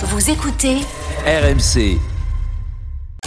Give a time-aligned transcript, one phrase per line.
[0.00, 0.76] Vous écoutez
[1.26, 1.98] RMC.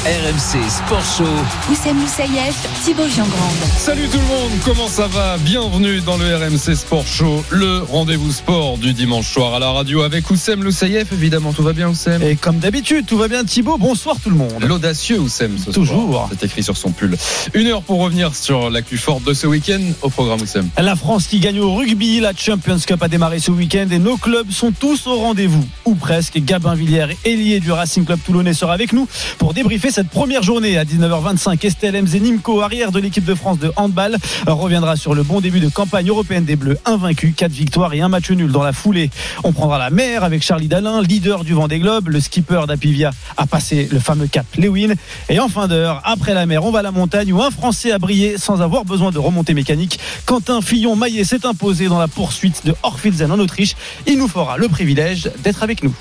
[0.03, 1.71] RMC Sport Show.
[1.71, 3.51] Oussem Moussaïef, Thibaut Giangrande.
[3.77, 5.37] Salut tout le monde, comment ça va?
[5.37, 10.01] Bienvenue dans le RMC Sport Show, le rendez-vous sport du dimanche soir à la radio
[10.01, 13.77] avec Oussem Loussaïef, évidemment, tout va bien Oussem Et comme d'habitude, tout va bien Thibaut,
[13.77, 14.63] bonsoir tout le monde.
[14.63, 16.09] L'audacieux Oussem ce Toujours.
[16.09, 16.29] soir.
[16.31, 17.15] C'est écrit sur son pull.
[17.53, 20.67] Une heure pour revenir sur l'actu forte de ce week-end au programme Oussem.
[20.79, 24.17] La France qui gagne au rugby, la Champions Cup a démarré ce week-end et nos
[24.17, 26.39] clubs sont tous au rendez-vous, ou presque.
[26.39, 29.07] Gabin Villiers, ailier du Racing Club Toulonnais, sera avec nous
[29.37, 31.65] pour débriefer cette première journée à 19h25.
[31.65, 34.17] Estelle Mzenimko, arrière de l'équipe de France de handball,
[34.47, 38.07] reviendra sur le bon début de campagne européenne des Bleus, invaincus, 4 victoires et un
[38.07, 39.09] match nul dans la foulée.
[39.43, 42.07] On prendra la mer avec Charlie Dalin, leader du Vendée Globe.
[42.07, 44.93] Le skipper d'Apivia a passé le fameux cap Lewin.
[45.27, 47.91] Et en fin d'heure, après la mer, on va à la montagne où un Français
[47.91, 49.99] a brillé sans avoir besoin de remontée mécanique.
[50.25, 53.75] Quentin Fillon-Maillet s'est imposé dans la poursuite de Orfilsen en Autriche.
[54.07, 55.93] Il nous fera le privilège d'être avec nous.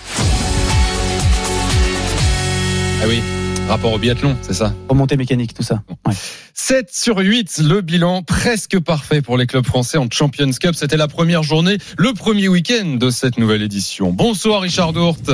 [3.03, 3.23] Ah oui,
[3.71, 5.83] rapport au biathlon, c'est ça Remontée mécanique, tout ça.
[6.07, 6.15] Ouais.
[6.55, 10.75] 7 sur 8, le bilan presque parfait pour les clubs français en Champions Cup.
[10.75, 14.13] C'était la première journée, le premier week-end de cette nouvelle édition.
[14.13, 15.31] Bonsoir Richard Dourte.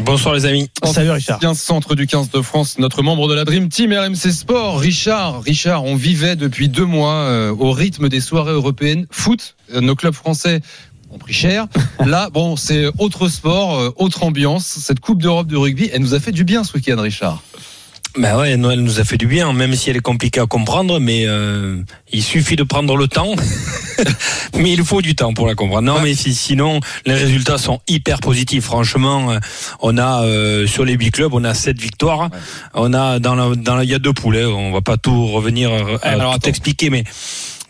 [0.00, 0.70] Bonsoir les amis.
[0.84, 1.38] Salut Richard.
[1.38, 5.42] 15 centre du 15 de France, notre membre de la Dream Team RMC Sport, Richard.
[5.42, 9.54] Richard, on vivait depuis deux mois euh, au rythme des soirées européennes foot.
[9.74, 10.62] Euh, Nos clubs français
[11.10, 11.66] ont pris cher.
[12.04, 14.64] Là, bon, c'est autre sport, euh, autre ambiance.
[14.64, 17.42] Cette Coupe d'Europe de rugby, elle nous a fait du bien ce week-end, Richard.
[18.16, 21.00] Ben ouais, Noël nous a fait du bien, même si elle est compliquée à comprendre,
[21.00, 21.80] mais euh,
[22.12, 23.34] il suffit de prendre le temps.
[24.58, 25.82] mais il faut du temps pour la comprendre.
[25.94, 28.64] Non, mais si- sinon, les résultats sont hyper positifs.
[28.64, 29.38] Franchement, euh,
[29.80, 32.28] on a euh, sur les big clubs, on a sept victoires.
[32.74, 34.36] On a dans la, dans la- il y a deux poules.
[34.36, 34.48] hein.
[34.48, 36.48] On va pas tout revenir euh, à Alors, tout attends.
[36.50, 37.04] expliquer, mais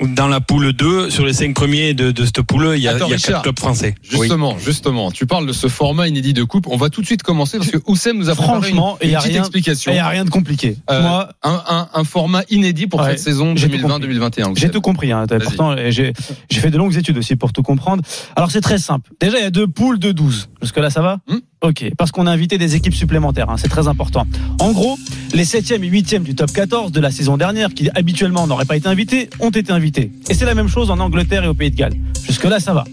[0.08, 2.92] dans la poule 2, sur les cinq premiers de, de cette poule, il y a,
[2.96, 3.32] Attends, il y a Richard.
[3.34, 3.94] quatre clubs français.
[4.12, 4.18] Oui.
[4.20, 6.66] Justement, justement, tu parles de ce format inédit de coupe.
[6.68, 9.14] On va tout de suite commencer parce que Oussem nous a préparé une, une n'y
[9.14, 9.92] a, petite rien- explication.
[9.92, 10.76] il y a rien de compliqué.
[10.90, 14.06] Euh, Moi, un, un- un format inédit pour Ouais, cette saison j'ai tout compris.
[14.08, 14.52] 2020-2021.
[14.58, 15.12] J'ai tout compris.
[15.12, 15.26] Hein.
[15.42, 16.12] Pourtant, j'ai
[16.50, 18.02] j'ai fait de longues études aussi pour tout comprendre.
[18.36, 19.10] Alors, c'est très simple.
[19.20, 20.48] Déjà, il y a deux poules de 12.
[20.62, 21.18] Jusque-là, ça va?
[21.28, 21.38] Hmm.
[21.62, 21.90] Ok.
[21.96, 23.48] Parce qu'on a invité des équipes supplémentaires.
[23.48, 23.56] hein.
[23.56, 24.26] C'est très important.
[24.58, 24.98] En gros,
[25.32, 28.76] les 7e et 8e du top 14 de la saison dernière, qui habituellement n'auraient pas
[28.76, 30.10] été invités, ont été invités.
[30.28, 31.94] Et c'est la même chose en Angleterre et au Pays de Galles.
[32.26, 32.84] Jusque-là, ça va.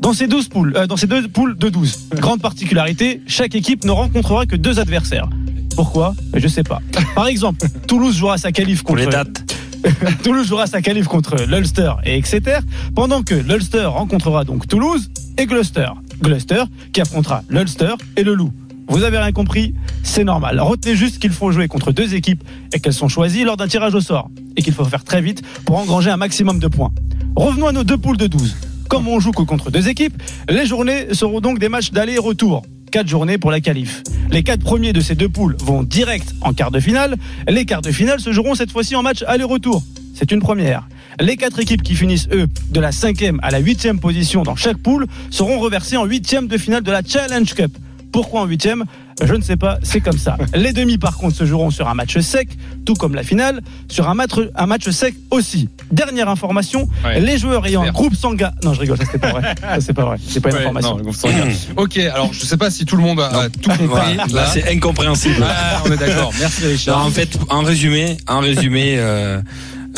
[0.00, 3.84] Dans ces, 12 poules, euh, dans ces deux poules de 12, grande particularité, chaque équipe
[3.84, 5.28] ne rencontrera que deux adversaires.
[5.76, 6.16] Pourquoi?
[6.34, 6.82] Je sais pas.
[7.14, 9.44] Par exemple, Toulouse jouera sa qualif Pour contre les dates.
[10.24, 12.58] Toulouse jouera sa qualif contre l'Ulster et Exeter,
[12.96, 15.08] pendant que l'Ulster rencontrera donc Toulouse
[15.38, 15.88] et Gloucester.
[16.22, 18.52] Gloucester qui affrontera l'Ulster et le Loup.
[18.88, 20.60] Vous avez rien compris, c'est normal.
[20.60, 23.94] Retenez juste qu'il faut jouer contre deux équipes et qu'elles sont choisies lors d'un tirage
[23.94, 24.30] au sort.
[24.56, 26.92] Et qu'il faut faire très vite pour engranger un maximum de points.
[27.36, 28.54] Revenons à nos deux poules de 12.
[28.88, 32.18] Comme on joue que contre deux équipes, les journées seront donc des matchs d'aller et
[32.18, 32.62] retour.
[32.90, 34.02] Quatre journées pour la qualif.
[34.30, 37.16] Les quatre premiers de ces deux poules vont direct en quart de finale.
[37.48, 39.82] Les quarts de finale se joueront cette fois-ci en match aller-retour.
[40.14, 40.86] C'est une première.
[41.20, 44.78] Les quatre équipes qui finissent, eux, de la cinquième à la huitième position dans chaque
[44.78, 47.76] poule seront reversées en huitième de finale de la Challenge Cup.
[48.12, 48.84] Pourquoi en huitième?
[49.22, 50.36] Je ne sais pas, c'est comme ça.
[50.54, 52.48] Les demi, par contre, se joueront sur un match sec,
[52.84, 55.68] tout comme la finale, sur un match, un match sec aussi.
[55.90, 57.20] Dernière information, Ouais.
[57.20, 58.50] les joueurs ayant un groupe sanguin...
[58.64, 59.54] Non, je rigole, ça c'est pas vrai.
[59.60, 60.16] Ça c'est pas vrai.
[60.26, 60.90] C'est pas une Ouais, information.
[60.92, 61.48] non, le groupe sanguin.
[61.76, 64.16] ok, alors je sais pas si tout le monde a, tout compris.
[64.32, 65.44] Là, c'est incompréhensible.
[65.46, 66.32] Ah, on est d'accord.
[66.38, 66.98] Merci Richard.
[66.98, 69.40] Non, en fait, en résumé, en résumé, euh,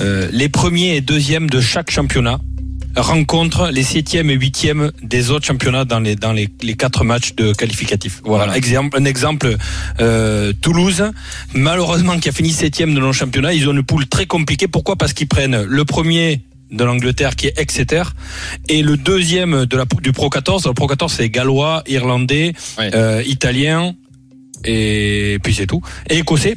[0.01, 2.41] euh, les premiers et deuxièmes de chaque championnat
[2.97, 7.35] rencontrent les septièmes et huitièmes des autres championnats dans les dans les, les quatre matchs
[7.35, 8.21] de qualificatifs.
[8.25, 8.57] Voilà, Voilà.
[8.57, 9.57] exemple un exemple
[10.01, 11.03] euh, Toulouse,
[11.55, 14.69] malheureusement qui a fini septième de nos championnats, ils ont une poule très compliquée.
[14.69, 14.95] Pourquoi?
[14.97, 18.03] Parce qu'ils prennent le premier de l'Angleterre qui est Exeter
[18.69, 22.91] et le deuxième de la du Pro 14 le Pro 14 c'est gallois irlandais Ouais.
[22.95, 23.95] euh, italien
[24.65, 25.81] et puis c'est tout.
[26.11, 26.57] Et écossais.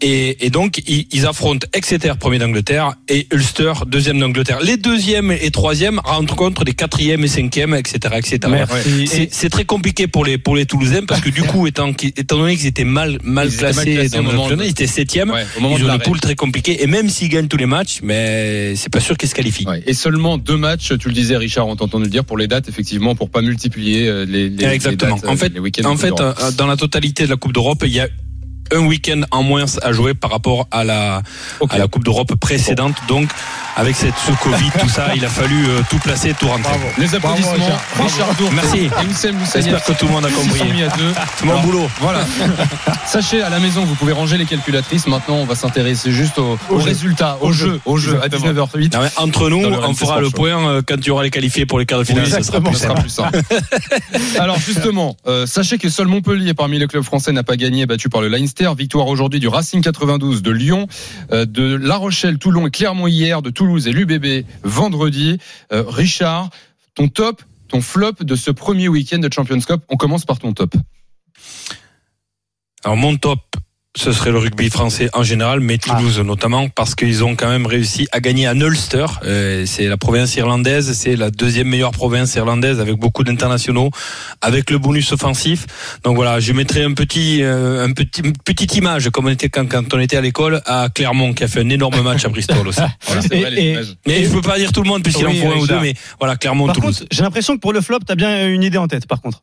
[0.00, 4.60] Et, et donc ils, ils affrontent Exeter premier d'Angleterre et Ulster deuxième d'Angleterre.
[4.62, 8.38] Les deuxièmes et troisièmes rencontrent les quatrièmes et cinquièmes etc etc
[9.32, 12.56] c'est très compliqué pour les pour les Toulousains parce que du coup étant étant donné
[12.56, 15.30] qu'ils étaient mal mal Ils étaient mal classés dans le moment de- ils étaient septièmes
[15.30, 17.56] Ouais, au moment ils de ont une poule très compliquée et même s'ils gagnent tous
[17.56, 19.66] les matchs mais c'est pas sûr qu'ils se qualifient.
[19.66, 19.82] Ouais.
[19.86, 22.46] Et seulement deux matchs, tu le disais Richard, on t'a entendu le dire, pour les
[22.46, 25.16] dates, effectivement, pour pas multiplier euh, les, les, Exactement.
[25.16, 27.82] les dates, en fait, les en fait, euh, dans la totalité de la Coupe d'Europe,
[27.84, 28.08] il y a
[28.74, 31.22] un week-end en moins à jouer par rapport à la,
[31.60, 31.74] Ok.
[31.74, 32.94] à la Coupe d'Europe précédente.
[33.08, 33.28] Donc,
[33.76, 36.72] avec cette, ce Covid, tout ça, il a fallu euh, tout placer, tout rentrer.
[36.98, 37.52] Les applaudissements.
[37.52, 38.04] Bravo, Richard.
[38.06, 38.90] Richard Dour Merci.
[39.54, 40.62] J'espère que tout le monde a compris.
[41.36, 41.88] C'est mon boulot.
[42.00, 42.20] Voilà.
[43.06, 45.06] Sachez à la maison, vous pouvez ranger les calculatrices.
[45.06, 46.84] Maintenant, on va s'intéresser juste au, au jeu.
[46.86, 47.80] résultat, au, Au jeu, jeu.
[47.86, 48.66] au jeu à Exactement.
[48.66, 48.94] 19h08.
[48.94, 50.32] Non, mais entre nous, on fera le Show.
[50.32, 52.24] point euh, quand tu auras les qualifiés pour les quarts de finale.
[52.24, 53.00] Oui, ça sera plus simple.
[53.00, 53.38] plus simple.
[54.38, 58.08] Alors justement, euh, sachez que seul Montpellier parmi les clubs français n'a pas gagné, battu
[58.08, 58.57] par le Leinster.
[58.58, 60.88] Victoire aujourd'hui du Racing 92 de Lyon,
[61.30, 65.38] euh, de La Rochelle, Toulon et Clermont hier, de Toulouse et l'UBB vendredi.
[65.72, 66.50] Euh, Richard,
[66.94, 69.82] ton top, ton flop de ce premier week-end de Champions Cup.
[69.88, 70.74] On commence par ton top.
[72.82, 73.38] Alors mon top,
[73.98, 77.66] ce serait le rugby français en général, mais Toulouse notamment, parce qu'ils ont quand même
[77.66, 79.06] réussi à gagner à Ulster.
[79.24, 83.90] Euh, c'est la province irlandaise, c'est la deuxième meilleure province irlandaise avec beaucoup d'internationaux,
[84.40, 85.66] avec le bonus offensif.
[86.04, 89.48] Donc voilà, je mettrai un petit, euh, un petit, une petite image comme on était
[89.48, 92.28] quand, quand on était à l'école à Clermont, qui a fait un énorme match à
[92.28, 92.80] Bristol aussi.
[93.06, 93.22] Voilà.
[93.22, 93.82] C'est Et- vrai.
[94.06, 95.80] Mais je peux pas dire tout le monde puisqu'il Oui, en faut un ou deux,
[95.80, 97.04] mais voilà, Clermont, Par Toulouse.
[97.10, 99.42] j'ai l'impression que pour le flop, t'as bien une idée en tête, par contre.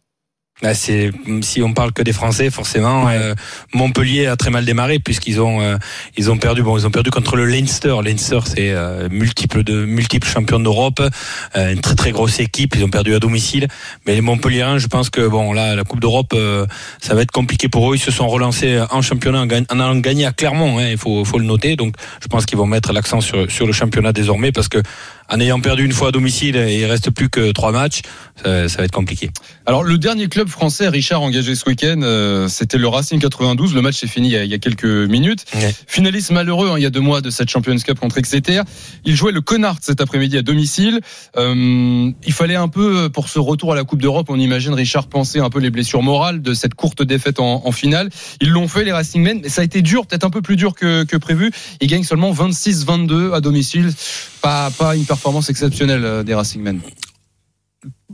[0.71, 1.11] C'est
[1.41, 3.17] si on parle que des Français, forcément, Ouais.
[3.17, 3.35] euh,
[3.73, 5.75] Montpellier a très mal démarré puisqu'ils ont euh,
[6.15, 6.63] ils ont perdu.
[6.63, 7.93] Bon, ils ont perdu contre le Leinster.
[8.01, 11.01] Leinster, c'est euh, multiple de multiples champions d'Europe,
[11.57, 12.73] euh, une très très grosse équipe.
[12.77, 13.67] Ils ont perdu à domicile.
[14.07, 16.65] Mais les Montpelliérains, je pense que bon là, la Coupe d'Europe, euh,
[17.01, 17.97] ça va être compliqué pour eux.
[17.97, 20.79] Ils se sont relancés en championnat en allant gagner à Clermont.
[20.79, 21.75] Hein, il faut faut le noter.
[21.75, 24.81] Donc, je pense qu'ils vont mettre l'accent sur sur le championnat désormais parce que
[25.29, 28.01] en ayant perdu une fois à domicile, et il reste plus que trois matchs.
[28.43, 29.31] Ça, ça va être compliqué.
[29.65, 33.73] Alors le dernier club français, Richard, engagé ce week-end, euh, c'était le Racing 92.
[33.73, 35.45] Le match s'est fini il y a, il y a quelques minutes.
[35.55, 35.73] Ouais.
[35.87, 38.61] Finaliste malheureux hein, il y a deux mois de cette Champions Cup contre Exeter.
[39.05, 40.99] Il jouait le Connard cet après-midi à domicile.
[41.37, 45.07] Euh, il fallait un peu, pour ce retour à la Coupe d'Europe, on imagine Richard
[45.07, 48.09] penser un peu les blessures morales de cette courte défaite en, en finale.
[48.41, 50.75] Ils l'ont fait les Racingmen, mais ça a été dur, peut-être un peu plus dur
[50.75, 51.51] que, que prévu.
[51.81, 53.91] Ils gagnent seulement 26-22 à domicile.
[54.41, 56.79] Pas, pas une performance exceptionnelle euh, des Racingmen.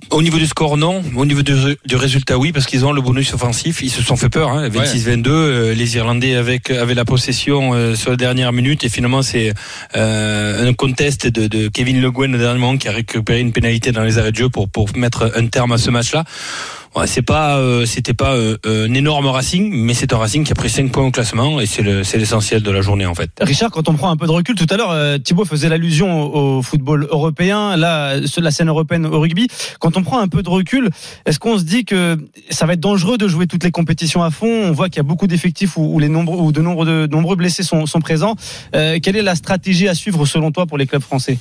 [0.09, 1.03] Au niveau du score, non.
[1.15, 1.53] Au niveau du,
[1.86, 3.81] du résultat, oui, parce qu'ils ont le bonus offensif.
[3.83, 4.50] Ils se sont fait peur.
[4.50, 5.27] Hein, 26-22.
[5.30, 9.53] euh, les Irlandais avec avaient la possession euh, sur la dernière minute et finalement c'est
[9.95, 13.54] euh, un contest de, de Kevin Le Guen au dernier moment qui a récupéré une
[13.54, 16.24] pénalité dans les arrêts de jeu pour pour mettre un terme à ce match-là.
[16.93, 20.51] Ouais, c'est pas, euh, c'était pas euh, un énorme Racing, mais c'est un Racing qui
[20.51, 23.15] a pris 5 points au classement et c'est le, c'est l'essentiel de la journée en
[23.15, 23.31] fait.
[23.39, 26.21] Richard, quand on prend un peu de recul, tout à l'heure, euh, Thibaut faisait l'allusion
[26.35, 29.47] au, football européen, là, la scène européenne au rugby.
[29.79, 30.89] Quand on prend un peu de recul,
[31.25, 32.17] est-ce qu'on se dit que
[32.49, 34.47] ça va être dangereux de jouer toutes les compétitions à fond?
[34.47, 37.07] On voit qu'il y a beaucoup d'effectifs où, où les nombreux, où de nombreux, de
[37.07, 38.35] nombreux blessés sont, sont présents.
[38.75, 41.37] Euh, quelle est la stratégie à suivre selon toi pour les clubs français?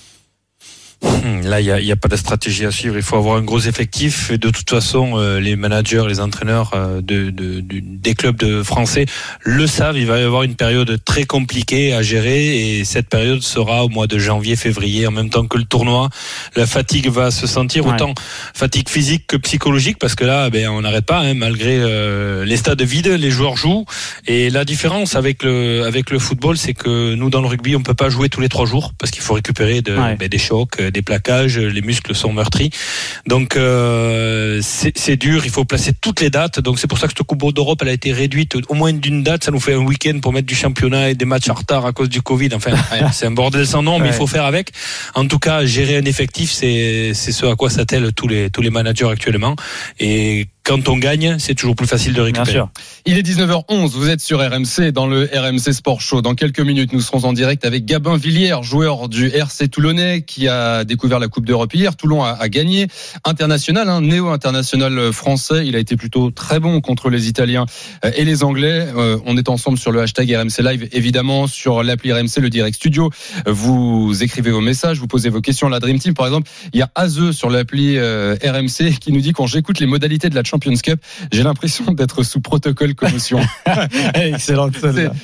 [1.02, 2.96] Là, il n'y a, a pas de stratégie à suivre.
[2.96, 4.30] Il faut avoir un gros effectif.
[4.30, 8.36] Et de toute façon, euh, les managers, les entraîneurs euh, de, de- du- des clubs
[8.36, 9.06] de français
[9.42, 9.96] le savent.
[9.98, 12.78] Il va y avoir une période très compliquée à gérer.
[12.78, 16.10] Et cette période sera au mois de janvier, février, en même temps que le tournoi.
[16.56, 17.94] La fatigue va se sentir Ouais.
[17.94, 18.12] autant
[18.54, 21.20] fatigue physique que psychologique, parce que là, ben, on n'arrête pas.
[21.20, 23.84] hein, malgré euh, les stades vides, les joueurs jouent.
[24.26, 27.82] Et la différence avec le avec le football, c'est que nous, dans le rugby, on
[27.82, 30.16] peut pas jouer tous les trois jours parce qu'il faut récupérer de, Ouais.
[30.16, 32.70] ben, des chocs, des plaquages, les muscles sont meurtris.
[33.26, 36.60] Donc euh, c'est dur, il faut placer toutes les dates.
[36.60, 39.22] Donc c'est pour ça que cette Coupe d'Europe elle a été réduite au moins d'une
[39.22, 39.44] date.
[39.44, 41.92] Ça nous fait un week-end pour mettre du championnat et des matchs en retard à
[41.92, 42.50] cause du Covid.
[42.54, 42.72] Enfin,
[43.12, 44.70] c'est un bordel sans nom, mais il faut faire avec.
[45.14, 48.62] En tout cas, gérer un effectif, c'est c'est ce à quoi s'attellent tous les tous
[48.62, 49.56] les managers actuellement.
[49.98, 52.50] Et quand on gagne, c'est toujours plus facile de Bien récupérer.
[52.52, 52.70] sûr.
[53.06, 56.22] Il est 19h11, vous êtes sur RMC dans le RMC Sport Show.
[56.22, 60.48] Dans quelques minutes, nous serons en direct avec Gabin Villiers, joueur du RC Toulonnais qui
[60.48, 61.96] a découvert la Coupe d'Europe hier.
[61.96, 62.86] Toulon a, a gagné.
[63.24, 65.66] International, hein, néo-international français.
[65.66, 67.66] Il a été plutôt très bon contre les Italiens
[68.04, 68.86] euh, et les Anglais.
[68.96, 72.76] Euh, on est ensemble sur le hashtag RMC Live, évidemment, sur l'appli RMC, le Direct
[72.76, 73.10] Studio.
[73.46, 76.14] Euh, Vous écrivez vos messages, vous posez vos questions à la Dream Team.
[76.14, 79.80] Par exemple, il y a Azeux sur l'appli euh, RMC qui nous dit quand j'écoute
[79.80, 81.00] les modalités de la Champions Cup,
[81.32, 83.40] j'ai l'impression d'être sous protocole commotion.
[84.14, 84.68] Excellent.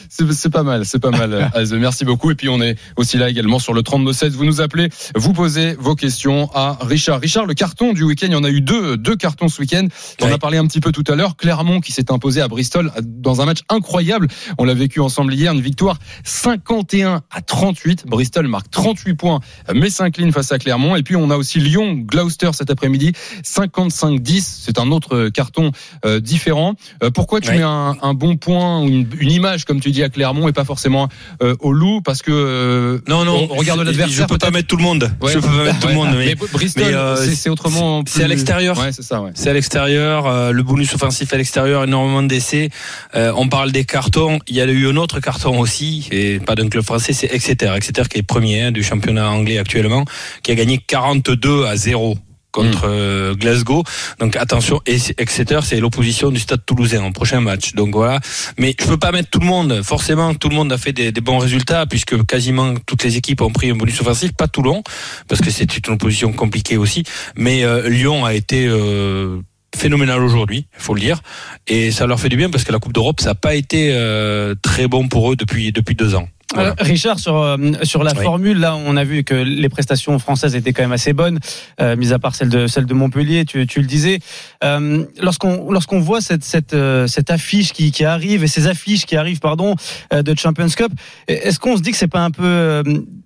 [0.09, 1.51] C'est- pas mal, c'est pas mal.
[1.73, 2.31] Merci beaucoup.
[2.31, 4.31] Et puis on est aussi là également sur le 32-16.
[4.31, 7.21] Vous nous appelez, vous posez vos questions à Richard.
[7.21, 9.89] Richard, le carton du week-end, il y en a eu deux, deux cartons ce week-end.
[10.23, 10.33] On Oui.
[10.33, 11.37] a parlé un petit peu tout à l'heure.
[11.37, 14.29] Clermont qui s'est imposé à Bristol dans un match incroyable.
[14.59, 18.07] On l'a vécu ensemble hier, une victoire 51 à 38.
[18.07, 19.41] Bristol marque 38 points,
[19.75, 20.95] mais s'incline face à Clermont.
[20.97, 24.41] Et puis on a aussi Lyon, Gloucester cet après-midi, 55-10.
[24.65, 25.71] C'est un autre de cartons
[26.05, 26.75] euh, différents.
[27.03, 27.59] Euh, pourquoi tu Ouais.
[27.59, 30.53] mets un, un bon point, ou une, une image, comme tu dis, à Clermont et
[30.53, 31.09] pas forcément
[31.43, 32.01] euh, au Loup?
[32.03, 34.25] Parce que euh, Non, non, on regarde l'adversaire.
[34.25, 35.11] Je peux pas mettre tout le monde.
[35.23, 35.33] Ouais.
[35.33, 38.03] Je peux pas mettre tout le monde, mais, Bristol, mais, euh, c'est- autrement.
[38.07, 38.79] c'est à l'extérieur.
[38.79, 39.23] Ouais, c'est ça.
[39.35, 42.71] C'est à l'extérieur, euh, le bonus offensif à l'extérieur, énormément d'essais.
[43.15, 44.39] Euh, on parle des cartons.
[44.49, 47.73] Il y a eu un autre carton aussi, et pas d'un club français, c'est Exeter.
[47.77, 50.05] Exeter qui est premier hein, du championnat anglais actuellement,
[50.43, 52.19] qui a gagné 42 à 0
[52.57, 53.85] contre euh, Glasgow.
[54.19, 57.75] Donc attention, et Exeter, c'est l'opposition du Stade Toulousain en prochain match.
[57.75, 58.19] Donc voilà.
[58.59, 59.83] Mais je peux pas mettre tout le monde.
[59.83, 63.43] Forcément, tout le monde a fait des, des bons résultats puisque quasiment toutes les équipes
[63.43, 64.33] ont pris un bonus offensif.
[64.33, 64.83] Pas Toulon,
[65.29, 67.05] parce que c'est une opposition compliquée aussi.
[67.37, 69.39] Mais euh, Lyon a été euh,
[69.77, 71.21] phénoménal aujourd'hui, il faut le dire,
[71.67, 73.91] et ça leur fait du bien parce que la Coupe d'Europe, ça n'a pas été
[73.93, 76.29] euh, très bon pour eux depuis depuis deux ans.
[76.55, 76.71] Voilà.
[76.71, 78.23] Euh, Richard, sur, euh, sur la Oui.
[78.23, 81.41] formule, là, on a vu que les prestations françaises étaient quand même assez bonnes,
[81.81, 84.21] euh, mis à part celle de, celle de Montpellier, tu, tu le disais.
[84.63, 89.07] Euh, lorsqu'on lorsqu'on voit cette, cette, euh, cette affiche qui, qui arrive, et ces affiches
[89.07, 89.75] qui arrivent, pardon,
[90.13, 90.93] euh, de Champions Cup,
[91.27, 92.45] est-ce qu'on se dit que c'est pas un peu...
[92.45, 92.83] euh,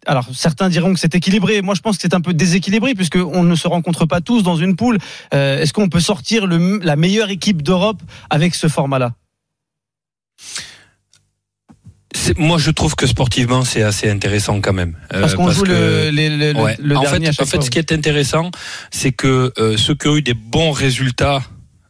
[0.07, 1.61] alors, certains diront que c'est équilibré.
[1.61, 4.57] Moi, je pense que c'est un peu déséquilibré, puisqu'on ne se rencontre pas tous dans
[4.57, 4.97] une poule.
[5.35, 8.01] Euh, est-ce qu'on peut sortir le, la meilleure équipe d'Europe
[8.31, 9.13] avec ce format-là?
[12.37, 14.97] Moi, je trouve que sportivement, c'est assez intéressant quand même.
[15.15, 16.77] Euh, Parce qu'on joue que- le, le, le- Ouais.
[16.81, 17.65] le en dernier à fait, chaque en fait, fois.
[17.67, 18.51] ce qui est intéressant,
[18.91, 21.43] c'est que euh, ceux qui ont eu des bons résultats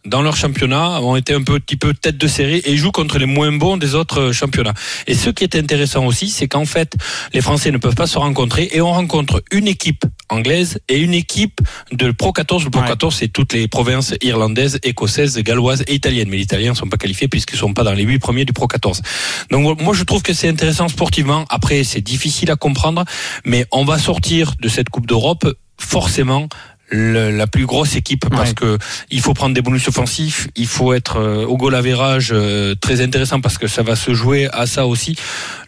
[0.07, 3.27] dans leur championnat ont été un petit peu tête de série et jouent contre les
[3.27, 4.75] moins bons des autres championnats.
[5.07, 6.95] Et ce qui est intéressant aussi, c'est qu'en fait,
[7.35, 11.15] les Français ne peuvent pas se rencontrer et on rencontre une équipe anglaise et une
[11.15, 11.61] équipe
[11.93, 12.65] de Pro 14.
[12.65, 12.89] Le Pro Ouais.
[12.89, 16.29] 14, c'est toutes les provinces irlandaises, écossaises, galloises et italiennes.
[16.31, 18.47] Mais les Italiens ne sont pas qualifiés puisqu'ils ne sont pas dans les huit premiers
[18.47, 19.03] du Pro 14.
[19.51, 21.45] Donc moi, je trouve que c'est intéressant sportivement.
[21.51, 23.05] Après, c'est difficile à comprendre,
[23.45, 25.47] mais on va sortir de cette Coupe d'Europe
[25.79, 26.49] forcément
[26.91, 28.55] le- la plus grosse équipe parce Ouais.
[28.55, 28.79] que
[29.11, 33.01] il faut prendre des bonus offensifs, il faut être euh, au goal average euh, très
[33.01, 35.17] intéressant parce que ça va se jouer à ça aussi.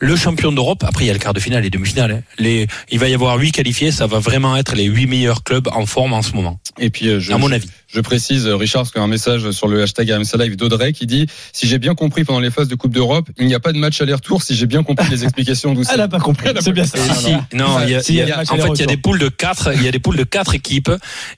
[0.01, 2.11] Le champion d'Europe, après il y a le quart de finale et demi-finale.
[2.13, 2.23] hein.
[2.39, 5.69] Les, il va y avoir huit qualifiés, ça va vraiment être les huit meilleurs clubs
[5.73, 7.71] en forme en ce moment, Et puis, euh, je, à mon je- avis.
[7.95, 10.57] Je précise, euh, Richard, parce qu'il y a un message sur le hashtag RMC Live
[10.57, 13.55] d'Audrey qui dit Si j'ai bien compris pendant les phases de Coupe d'Europe, il n'y
[13.55, 16.19] a pas de match aller-retour si j'ai bien compris les explications d'où Elle n'a pas
[16.19, 16.49] compris.
[16.49, 17.01] Elle a C'est bien compris.
[17.01, 17.07] ça.
[17.07, 17.41] Non, Si, non.
[17.51, 17.57] si.
[17.57, 19.19] non, il y a- Si, y a- y en fait, il y a des poules
[19.19, 20.91] de quatre, il y a des poules de quatre équipes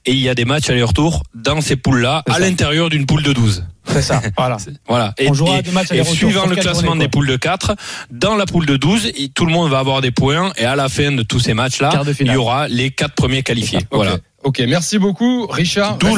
[0.07, 3.33] et il y a des matchs aller-retour dans ces poules-là, à l'intérieur d'une poule de
[3.33, 3.65] 12.
[3.87, 4.23] C'est ça.
[4.37, 4.57] Voilà.
[4.89, 5.15] Voilà.
[5.19, 7.75] Et, On jouera et- des matchs et aller-retour suivant le classement des poules de 4,
[8.11, 10.75] dans la poule de 12, et tout le monde va avoir des points et à
[10.77, 13.81] la fin de tous ces matchs-là, il y aura les quatre premiers qualifiés.
[13.91, 14.17] Voilà.
[14.43, 15.97] Ok, merci beaucoup, Richard.
[15.97, 16.15] D'où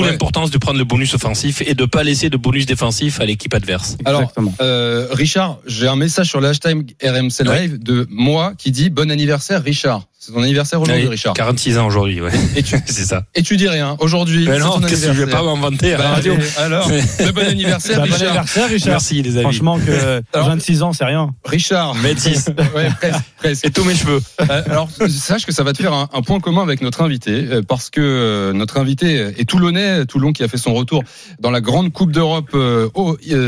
[0.00, 0.10] Ouais.
[0.10, 3.52] l'importance de prendre le bonus offensif et de pas laisser de bonus défensif à l'équipe
[3.54, 3.96] adverse.
[4.04, 8.88] Alors, euh, Richard, j'ai un message sur le hashtag RMC Live de moi qui dit
[8.88, 10.02] Bon anniversaire, Richard.
[10.26, 11.34] C'est ton anniversaire aujourd'hui, Richard.
[11.34, 12.30] 46 ans aujourd'hui, ouais.
[12.56, 13.22] Et tu, c'est ça.
[13.36, 13.96] et tu dis rien.
[14.00, 16.32] Aujourd'hui, Mais c'est non, ton qu'est-ce que je vais pas m'inventer à Bah, la radio.
[16.34, 16.88] allez, alors,
[17.20, 18.28] le bon anniversaire, Bah, bon Richard.
[18.28, 18.90] anniversaire, Richard.
[18.90, 19.42] Merci les amis.
[19.42, 21.30] Franchement, que Alors- 26 ans, c'est rien.
[21.44, 21.94] Richard.
[21.94, 22.46] 26.
[22.74, 23.64] Ouais, presque, presque.
[23.66, 24.20] Et tous mes cheveux.
[24.40, 27.46] Euh, alors, sache que ça va te faire un, un point commun avec notre invité,
[27.48, 31.04] euh, parce que euh, notre invité est Toulonnais, Toulon qui a fait son retour
[31.38, 32.50] dans la grande Coupe d'Europe.
[32.54, 32.88] euh,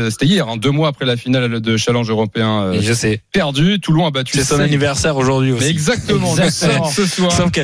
[0.09, 3.21] C'était hier, hein, deux mois après la finale de Challenge européen euh, je sais.
[3.33, 3.79] perdu.
[3.81, 4.37] Toulon a battu.
[4.37, 5.67] C'est son anniversaire aujourd'hui Mais aussi.
[5.67, 6.68] exactement, Exactement.
[6.93, 7.31] Ce soir.
[7.31, 7.61] Sauf que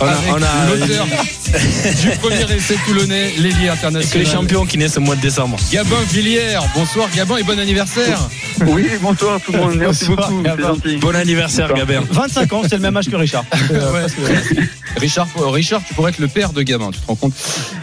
[0.00, 4.26] on a, avec on a l'auteur du premier essai toulonnais, l'ailier que les international.
[4.26, 5.56] champions qui naissent au mois de décembre.
[5.72, 8.18] Gabin Villiers, bonsoir Gabin et bon anniversaire.
[8.66, 10.76] Oui, bonsoir tout le monde, merci Bonsoir, beaucoup, Gabin.
[11.00, 12.02] Bon anniversaire, Gabin.
[12.10, 13.44] 25 ans, c'est le même âge que Richard.
[13.70, 14.00] Euh, Ouais.
[14.02, 17.14] parce que- Richard, euh, Richard, tu pourrais être le père de Gabin, tu te rends
[17.14, 17.32] compte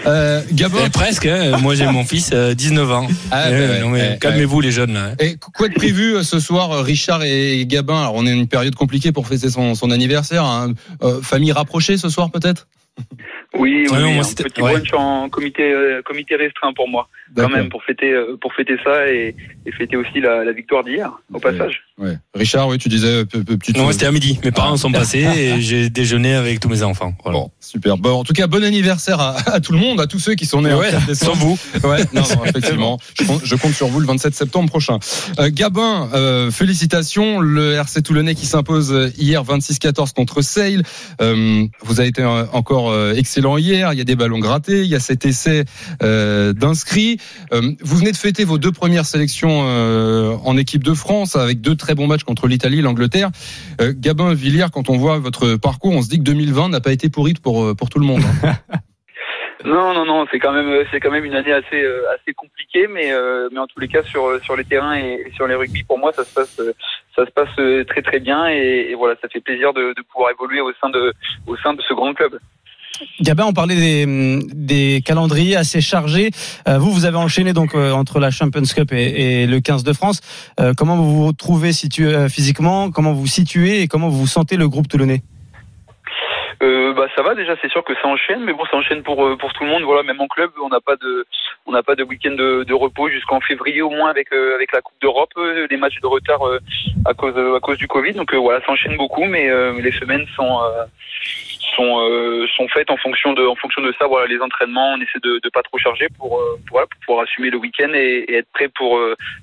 [0.05, 1.57] euh, Gabin, Eh, presque, hein.
[1.61, 3.07] moi j'ai mon fils, euh, 19 ans.
[3.31, 5.11] Ah, Eh, ouais, non, mais ouais, calmez-vous les jeunes là.
[5.11, 5.15] hein.
[5.19, 7.99] Et quoi de prévu euh, ce soir, euh, Richard et Gabin?
[7.99, 10.43] Alors, on est une période compliquée pour fêter son, son anniversaire.
[10.43, 10.56] hein.
[11.03, 12.67] Euh, famille rapprochée ce soir, peut-être?
[13.53, 14.71] Oui, oui, Ah non, oui, moi, un petit ouais.
[14.73, 18.77] brunch en comité, euh, comité restreint pour moi, quand même, pour fêter, euh, pour fêter
[18.83, 19.35] ça et,
[19.65, 21.86] et fêter aussi la, la victoire d'hier, au passage.
[21.99, 22.17] Ouais.
[22.35, 23.75] Richard, oui, tu disais euh, pe- pe- petite.
[23.75, 24.39] Non, c'était à midi.
[24.43, 24.77] Mes parents Ah.
[24.77, 27.15] sont passés et j'ai déjeuné avec tous mes enfants.
[27.23, 27.39] Voilà.
[27.39, 27.97] Bon, super.
[27.97, 30.45] Bon, en tout cas, bon anniversaire à, à tout le monde, à tous ceux qui
[30.45, 31.57] sont nés Ouais, 4 sans vous.
[31.83, 32.99] Ouais, non, non, effectivement.
[33.19, 34.99] Je compte, je compte sur vous le 27 septembre prochain.
[35.39, 37.39] Euh, Gabin, euh, félicitations.
[37.39, 40.83] Le RC Toulonnais qui s'impose euh, hier 26-14 contre Sale.
[41.19, 43.91] Euh, vous avez été euh, encore excellent hier.
[43.93, 44.81] Il y a des ballons grattés.
[44.83, 45.65] Il y a cet essai
[46.03, 47.17] euh, d'inscrits.
[47.53, 51.59] Euh, vous venez de fêter vos deux premières sélections euh, en équipe de France avec
[51.61, 53.29] deux très bons matchs contre l'Italie et l'Angleterre.
[53.81, 56.91] Euh, Gabin, Villiers, quand on voit votre parcours, on se dit que 2020 n'a pas
[56.91, 58.21] été pourri pour, euh, pour tout le monde.
[58.43, 58.53] hein.
[59.65, 62.33] Non, non, non, c'est quand même, euh, c'est quand même une année assez, euh, assez
[62.33, 65.55] compliquée, mais, euh, mais en tous les cas sur, sur les terrains et, sur les
[65.55, 66.61] rugby, pour moi, ça se passe,
[67.15, 70.31] ça se passe très très bien et, et voilà, ça fait plaisir de, de pouvoir
[70.31, 71.11] évoluer au sein de,
[71.47, 72.39] au sein de ce grand club.
[73.21, 76.31] Gabin, on parlait des, des calendriers assez chargés.
[76.67, 79.83] Euh, vous, vous avez enchaîné donc euh, entre la Champions Cup et, et le 15
[79.83, 80.21] de France.
[80.59, 82.91] Euh, comment vous vous trouvez situé physiquement?
[82.91, 83.81] Comment vous vous situez?
[83.81, 85.23] Et comment vous sentez le groupe toulonnais?
[86.63, 89.23] Euh, bah ça va déjà, c'est sûr que ça enchaîne, mais bon ça enchaîne pour
[89.23, 89.83] euh, pour tout le monde.
[89.83, 91.25] Voilà, même en club, on n'a pas de
[91.67, 94.71] on n'a pas de week-end de, de repos jusqu'en février au moins avec euh, avec
[94.71, 96.59] la Coupe d'Europe, euh, des matchs de retard euh,
[97.05, 98.13] à cause à cause du Covid.
[98.13, 99.47] Donc euh, voilà, ça enchaîne beaucoup, mais
[99.79, 100.59] les semaines sont
[101.75, 104.07] sont sont faites en fonction de en fonction de ça.
[104.07, 107.25] Voilà, les entraînements, on essaie de, de pas trop charger pour, pour, voilà, pour pouvoir
[107.25, 108.99] assumer le week-end et, et être prêt pour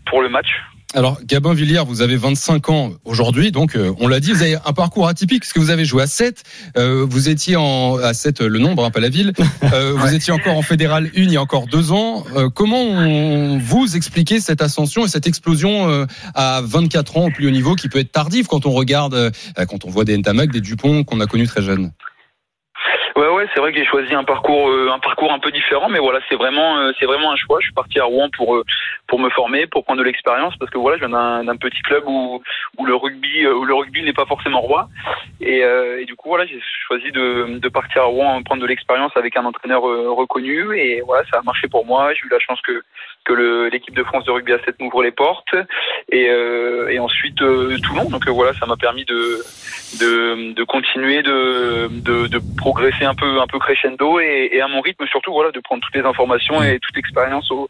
[0.06, 0.48] pour le match.
[0.96, 4.54] Alors, Gabin Villiers, vous avez 25 ans aujourd'hui, donc euh, on l'a dit, vous avez
[4.64, 6.44] un parcours atypique, parce que vous avez joué à 7,
[6.76, 9.32] euh, vous étiez en, à 7, le nombre, hein, pas la ville,
[9.72, 12.22] euh, vous étiez encore en Fédéral 1 il y a encore deux ans.
[12.36, 17.30] Euh, comment on, vous expliquez cette ascension et cette explosion euh, à 24 ans au
[17.30, 19.30] plus haut niveau qui peut être tardive quand on regarde, euh,
[19.68, 21.90] quand on voit des Ntamak, des Dupont qu'on a connus très jeunes?
[23.16, 25.98] Ouais, c'est vrai que j'ai choisi un parcours, euh, un parcours un peu différent, mais
[25.98, 27.58] voilà, c'est vraiment, euh, c'est vraiment un choix.
[27.60, 28.64] Je suis parti à Rouen pour euh,
[29.06, 32.04] pour me former, pour prendre de l'expérience, parce que voilà, je viens d'un petit club
[32.06, 32.42] où
[32.78, 34.88] où le rugby, où le rugby n'est pas forcément roi,
[35.40, 35.62] et,
[36.06, 39.44] du coup voilà, j'ai choisi de de partir à Rouen prendre de l'expérience avec un
[39.44, 42.12] entraîneur reconnu, et voilà, ça a marché pour moi.
[42.14, 42.82] J'ai eu la chance que
[43.24, 45.54] que l'équipe de France de rugby à 7 m'ouvre les portes,
[46.10, 48.08] et euh, et ensuite euh, Toulon.
[48.10, 49.42] Donc voilà, ça m'a permis de
[50.00, 55.32] de, continuer de, de progresser un peu un peu crescendo et, à mon rythme surtout
[55.32, 57.68] voilà de prendre toutes les informations et toute l'expérience au,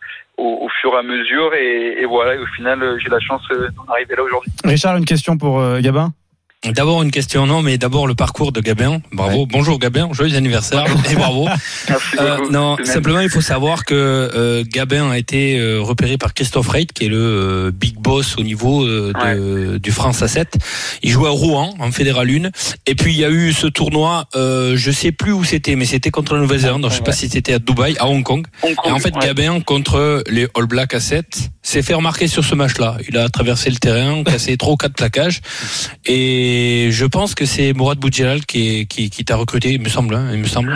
[0.80, 3.92] fur et à mesure et, et voilà et au final j'ai la chance euh, d'en
[3.92, 4.50] arriver là aujourd'hui.
[4.64, 6.12] Richard, une question pour euh, Gabin?
[6.72, 9.00] D'abord une question, non, mais d'abord le parcours de Gabin.
[9.12, 9.46] Bravo.
[9.46, 11.48] Bonjour Gabin, joyeux anniversaire et bravo.
[12.20, 16.68] Euh, non, simplement il faut savoir que euh, Gabin a été euh, repéré par Christophe
[16.68, 20.46] Reit, qui est le euh, big boss au niveau euh, du France A7.
[21.02, 22.50] Il jouait à Rouen en Fédéral 1.
[22.86, 25.84] Et puis il y a eu ce tournoi, euh, je sais plus où c'était, mais
[25.86, 26.86] c'était contre la Nouvelle-Zélande.
[26.88, 28.46] Je sais pas si c'était à Dubaï, à Hong Kong.
[28.62, 29.14] Hong Et en fait.
[29.14, 32.98] Gabin contre les All Blacks à 7 s'est fait remarquer sur ce match-là.
[33.08, 35.40] Il a traversé le terrain, cassé trois ou quatre plaquages.
[36.06, 36.53] Et
[36.90, 40.14] je pense que c'est Mourad Boudjelal qui, est- qui, qui t'a recruté, il me semble.
[40.14, 40.72] hein, il me semble.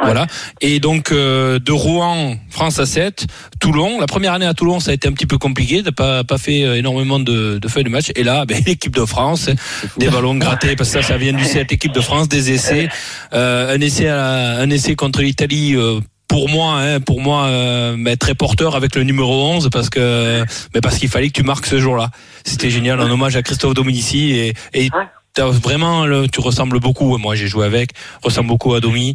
[0.00, 0.28] Voilà.
[0.60, 3.26] Et donc euh, de Rouen, France à 7,
[3.58, 3.98] Toulon.
[3.98, 6.38] La première année à Toulon, ça a été un petit peu compliqué, t'as pas pas
[6.38, 8.12] fait euh, énormément de, de feuilles de match.
[8.14, 9.50] Et là, ben, l'équipe de France,
[9.96, 12.88] des ballons grattés parce que ça, ça vient du 7, équipe de France, des essais,
[13.32, 15.74] euh, un essai à un essai contre l'Italie.
[15.74, 19.88] euh, pour moi, hein, pour moi, euh, mais très porteur avec le numéro 11 parce
[19.90, 20.44] que,
[20.74, 22.10] mais parce qu'il fallait que tu marques ce jour-là.
[22.44, 24.90] C'était génial, un hommage à Christophe Dominici et, et
[25.34, 27.16] t'as vraiment, le- tu ressembles beaucoup.
[27.18, 27.90] Moi, j'ai joué avec,
[28.22, 29.14] ressemble beaucoup à Domi.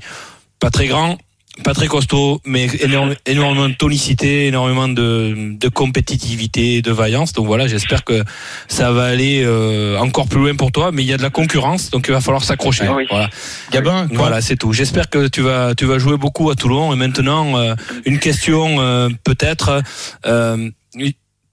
[0.60, 1.18] Pas très grand,
[1.64, 7.32] pas très costaud, mais énorme- énormément de tonicité, énormément de, de compétitivité, de vaillance.
[7.34, 8.24] Donc voilà, j'espère que
[8.68, 10.92] ça va aller euh, encore plus loin pour toi.
[10.92, 12.86] Mais il y a de la concurrence, donc il va falloir s'accrocher.
[12.88, 13.06] Ah oui.
[13.10, 13.30] Voilà.
[13.72, 14.74] Gabin, Voilà, c'est tout.
[14.74, 16.92] J'espère que tu vas tu vas jouer beaucoup à Toulon.
[16.94, 19.82] Et maintenant, euh, une question euh, peut-être.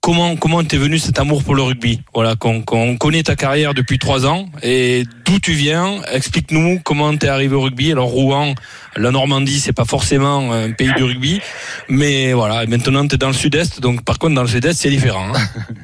[0.02, 2.00] Comment comment t'es venu cet amour pour le rugby?
[2.14, 2.62] Voilà, qu'on
[2.96, 6.00] connaît ta carrière depuis trois ans et d'où tu viens?
[6.10, 7.92] Explique-nous comment t'es arrivé au rugby.
[7.92, 8.54] Alors Rouen,
[8.96, 11.42] la Normandie, c'est pas forcément un pays du rugby,
[11.90, 12.64] mais voilà.
[12.66, 15.26] Maintenant t'es dans le Sud-Est, donc par contre dans le Sud-Est c'est différent.
[15.34, 15.38] hein.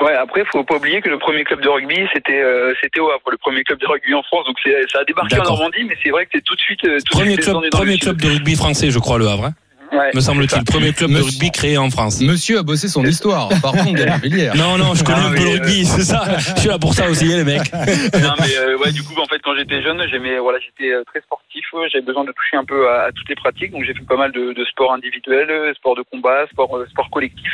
[0.00, 3.08] Ouais, après, faut pas oublier que le premier club de rugby, c'était euh, c'était au
[3.10, 4.44] Havre, le premier club de rugby en France.
[4.44, 5.44] Donc c'est ça a débarqué en.
[5.44, 7.70] Normandie, mais c'est vrai que c'est tout de suite euh, tout de Premier suite club
[7.70, 9.46] premier club de rugby français, je crois le Havre.
[9.46, 9.54] hein,
[9.94, 12.20] Ouais, me semble-t-il, premier club de rugby créé en France.
[12.20, 13.48] Monsieur a bossé son histoire.
[13.62, 14.50] Pardon, Gabin Villiers.
[14.56, 16.24] Non, non, je connais Ah, un peu le euh, rugby, c'est ça.
[16.38, 17.72] Je suis là pour ça aussi, les mecs.
[17.74, 21.02] non mais euh, ouais du coup en fait quand j'étais jeune j'aimais voilà j'étais euh,
[21.04, 23.84] très sportif euh, j'avais besoin de toucher un peu à, à toutes les pratiques donc
[23.84, 27.10] j'ai fait pas mal de, de sports individuels euh, sports de combat sport euh, sport
[27.10, 27.50] collectif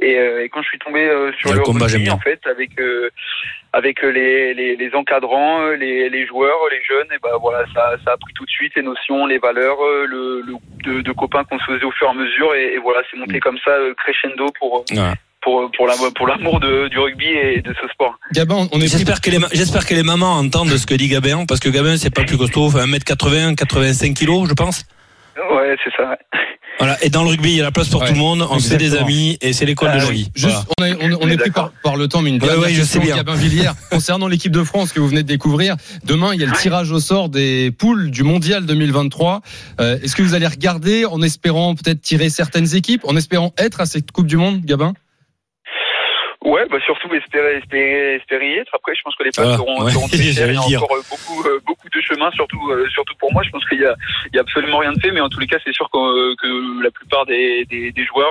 [0.00, 2.18] et, euh, et quand je suis tombé euh, sur Ouais, le, le combat, rugby en
[2.18, 3.10] fait avec euh,
[3.80, 7.60] avec euh, les, les, les encadrants euh, les, les joueurs les jeunes et ben voilà
[7.74, 10.82] ça ça a pris tout de suite les notions les valeurs euh, le, le groupe
[10.88, 13.18] de, de copains qu'on se faisait au fur et à mesure et, et voilà c'est
[13.22, 15.14] monté comme ça crescendo pour Ouais.
[15.42, 18.88] pour pour la pour l'amour de, du rugby et de ce sport Gabin, on est
[18.88, 21.68] pris J'espère que les j'espère que les mamans entendent ce que dit Gabin parce que
[21.76, 24.76] Gabin c'est pas plus costaud, fait 1m80, 85 kilos, je pense.
[25.54, 26.18] ouais c'est ça ouais.
[26.78, 28.46] Voilà, et dans le rugby, il y a la place pour Ouais, tout le monde,
[28.50, 30.28] on se fait des amis et c'est l'école Ah de la vie.
[30.34, 32.58] Juste, on, est- on est- on est pris par, par le temps, mais une dernière
[32.60, 33.16] ouais, je question, sais bien.
[33.16, 35.76] Gabin Villiers, concernant l'équipe de France que vous venez de découvrir.
[36.04, 39.40] Demain, il y a le tirage au sort des poules du Mondial 2023.
[39.80, 43.80] Euh, Est-ce que vous allez regarder en espérant peut-être tirer certaines équipes, en espérant être
[43.80, 44.92] à cette Coupe du Monde, Gabin?
[46.46, 48.72] Ouais, bah surtout espérer, espérer, espérer y être.
[48.72, 50.48] Après, je pense que les places Ah, seront, ouais, seront très chères.
[50.48, 53.42] Il y a encore beaucoup, euh, beaucoup de chemin, surtout, euh, surtout pour moi.
[53.42, 53.96] Je pense qu'il y a,
[54.32, 56.36] il y a absolument rien de fait, mais en tous les cas, c'est sûr que,
[56.36, 58.30] que la plupart des, des, des joueurs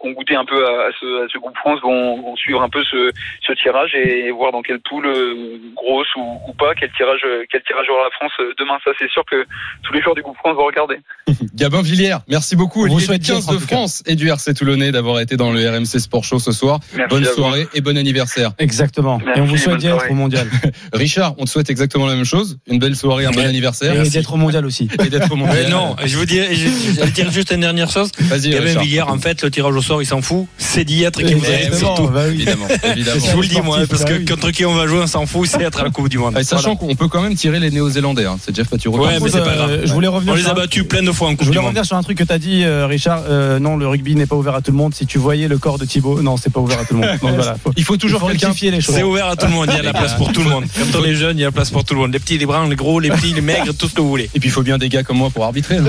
[0.00, 2.62] qui ont goûté un peu à, à ce, à ce groupe France vont, vont suivre
[2.62, 3.10] un peu ce,
[3.46, 7.62] ce tirage et voir dans quelle poule, euh, grosse ou, ou pas, quel tirage, quel
[7.62, 8.78] tirage aura la France euh, demain.
[8.84, 9.44] Ça, c'est sûr que
[9.82, 10.98] tous les joueurs du groupe France vont regarder.
[11.54, 12.80] Gabin Villiers, merci beaucoup.
[12.84, 13.60] On vous Olivier souhaite du 15 d'être, en de.
[13.60, 16.80] France et du RC Toulonnais d'avoir été dans le RMC Sport Show ce soir.
[16.94, 18.52] Merci Bonne soirée et bon anniversaire.
[18.58, 19.18] Exactement.
[19.24, 20.46] Merci, et on vous souhaite d'y être au mondial.
[20.92, 22.58] Richard, on te souhaite exactement la même chose.
[22.66, 24.00] Une belle soirée, un bon anniversaire.
[24.00, 24.88] Et d'être au mondial aussi.
[25.04, 25.70] Et d'être au Mais mondial.
[25.70, 28.10] non, je vous dis, je, je vais dire juste une dernière chose.
[28.18, 28.80] Vas-y, Gabin.
[28.80, 30.46] Villiers, en fait, le tirage au sort, il s'en fout.
[30.58, 31.44] C'est d'y être qui vous
[31.78, 32.08] surtout.
[32.08, 32.34] bah oui.
[32.34, 33.20] Évidemment, évidemment.
[33.26, 35.26] Je vous le dis, moi, parce bah que contre qui on va jouer, on s'en
[35.26, 36.34] fout, c'est être à la Coupe du Monde.
[36.36, 38.24] Ah, et sachant qu'on peut quand même tirer les Néo-Zélandais.
[38.26, 38.36] hein.
[38.44, 38.98] C'est Jeff Paturo.
[38.98, 39.80] Ouais, mais c'est pas Euh, grave.
[39.84, 41.58] Je voulais revenir On les a battus plein de fois en Je Coupe voulais du
[41.60, 41.66] Monde.
[41.68, 43.22] revenir sur un truc que tu as dit, euh, Richard.
[43.28, 44.94] Euh, non, le rugby n'est pas ouvert à tout le monde.
[44.94, 47.18] Si tu voyais le corps de Thibaut, non, c'est pas ouvert à tout le monde.
[47.22, 48.94] Donc voilà, faut, Il faut il toujours rectifier les choses.
[48.96, 50.64] C'est ouvert à tout le monde, il y a la place pour tout le monde.
[50.92, 52.12] Quand on est jeune, il y a la place pour tout le monde.
[52.12, 54.28] Les petits, les bruns, les gros, les petits, les maigres, tout ce que vous voulez.
[54.34, 55.76] Et puis il faut bien des gars comme moi pour arbitrer.
[55.76, 55.84] hein.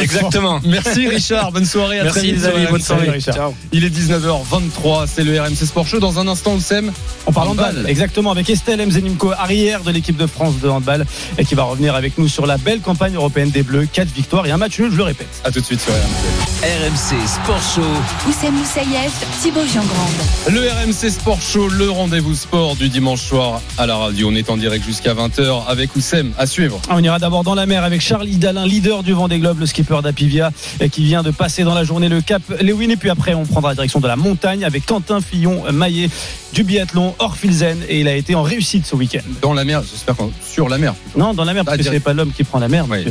[0.00, 0.60] Exactement.
[0.64, 2.00] Merci Richard, bonne soirée.
[2.00, 3.10] À très Merci les amis, bonne soirée.
[3.10, 3.33] Richard.
[3.34, 3.54] Ciao.
[3.72, 5.98] Il est 19h23, c'est le RMC Sport Show.
[5.98, 6.92] Dans un instant, Oussem,
[7.26, 7.84] En parlant de Handball.
[7.88, 11.04] exactement, avec Estelle Mzenimko, arrière de l'équipe de France de handball,
[11.38, 13.86] et qui va revenir avec nous sur la belle campagne européenne des Bleus.
[13.92, 15.28] 4 victoires et un match nul, je le répète.
[15.44, 16.62] à tout de suite sur RMC.
[16.62, 18.28] RMC Sport Show.
[18.30, 20.12] Oussem Moussaïef, Thibaut Giangrande.
[20.50, 24.28] Le RMC Sport Show, le rendez-vous sport du dimanche soir à la radio.
[24.30, 26.80] On est en direct jusqu'à 20h avec Oussem à suivre.
[26.88, 30.00] On ira d'abord dans la mer avec Charlie Dalin, leader du Vendée Globe, le skipper
[30.02, 30.50] d'Apivia,
[30.92, 32.90] qui vient de passer dans la journée le cap Lewin.
[32.90, 36.10] Et puis après, on prendra la direction de la montagne avec Quentin Fillon-Maillet
[36.52, 37.78] du biathlon Orfilzen.
[37.88, 39.20] Et il a été en réussite ce week-end.
[39.40, 40.94] Dans la mer, j'espère qu'on sur la mer.
[41.16, 43.04] Non, dans la mer, parce Ah, que c'est pas l'homme qui prend la mer, Oui.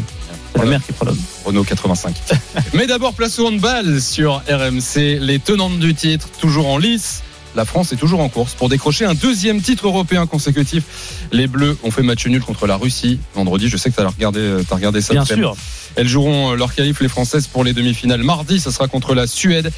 [0.54, 1.18] C'est la mer qui prend l'homme.
[1.46, 2.16] Renault 85.
[2.76, 5.18] Mais d'abord, place au handball sur RMC.
[5.20, 7.24] Les tenantes du titre, toujours en lice.
[7.56, 10.84] La France est toujours en course pour décrocher un deuxième titre européen consécutif.
[11.32, 13.70] Les Bleus ont fait match nul contre la Russie vendredi.
[13.70, 15.14] Je sais que tu as regardé, as regardé ça.
[15.14, 15.56] Bien sûr.
[15.96, 18.24] Elles joueront euh, leur qualif, les Françaises, pour les demi-finales.
[18.24, 19.72] Mardi, ça sera contre la Suède.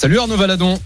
[0.00, 0.80] Salut Arnaud Valadon,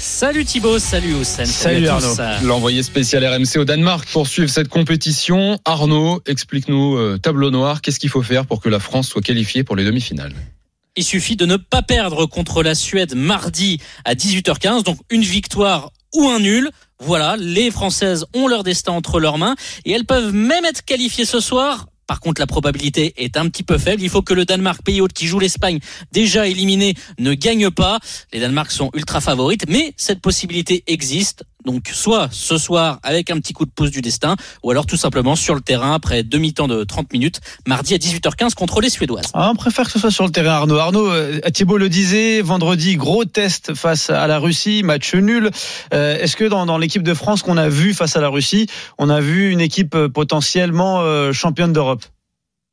[0.00, 1.46] Salut Thibaut, salut Oussem.
[1.46, 1.86] Salut.
[1.86, 2.16] Arnaud.
[2.42, 5.60] l'envoyé spécial RMC au Danemark pour suivre cette compétition.
[5.64, 9.62] Arnaud, explique-nous, euh, tableau noir, qu'est-ce qu'il faut faire pour que la France soit qualifiée
[9.62, 10.32] pour les demi-finales?
[10.96, 15.92] Il suffit de ne pas perdre contre la Suède mardi à 18h15, donc une victoire
[16.16, 16.68] ou un nul.
[16.98, 21.26] Voilà, les Françaises ont leur destin entre leurs mains et elles peuvent même être qualifiées
[21.26, 21.86] ce soir.
[22.08, 24.02] Par contre, la probabilité est un petit peu faible.
[24.02, 25.78] Il faut que le Danemark, pays hôte qui joue l'Espagne,
[26.10, 28.00] déjà éliminé, ne gagne pas.
[28.32, 31.44] Les Danemark sont ultra favorites, mais cette possibilité existe.
[31.68, 34.96] Donc, soit ce soir avec un petit coup de pouce du destin, ou alors tout
[34.96, 39.26] simplement sur le terrain après demi-temps de 30 minutes, mardi à 18h15 contre les Suédoises.
[39.34, 40.78] Ah, on préfère que ce soit sur le terrain, Arnaud.
[40.78, 45.50] Arnaud, euh, Thibaut le disait, vendredi, gros test face à la Russie, match nul.
[45.92, 49.10] Euh, Est-ce que dans, l'équipe de France qu'on a vu face à la Russie, on
[49.10, 51.02] a vu une équipe euh, potentiellement
[51.34, 52.02] championne d'Europe?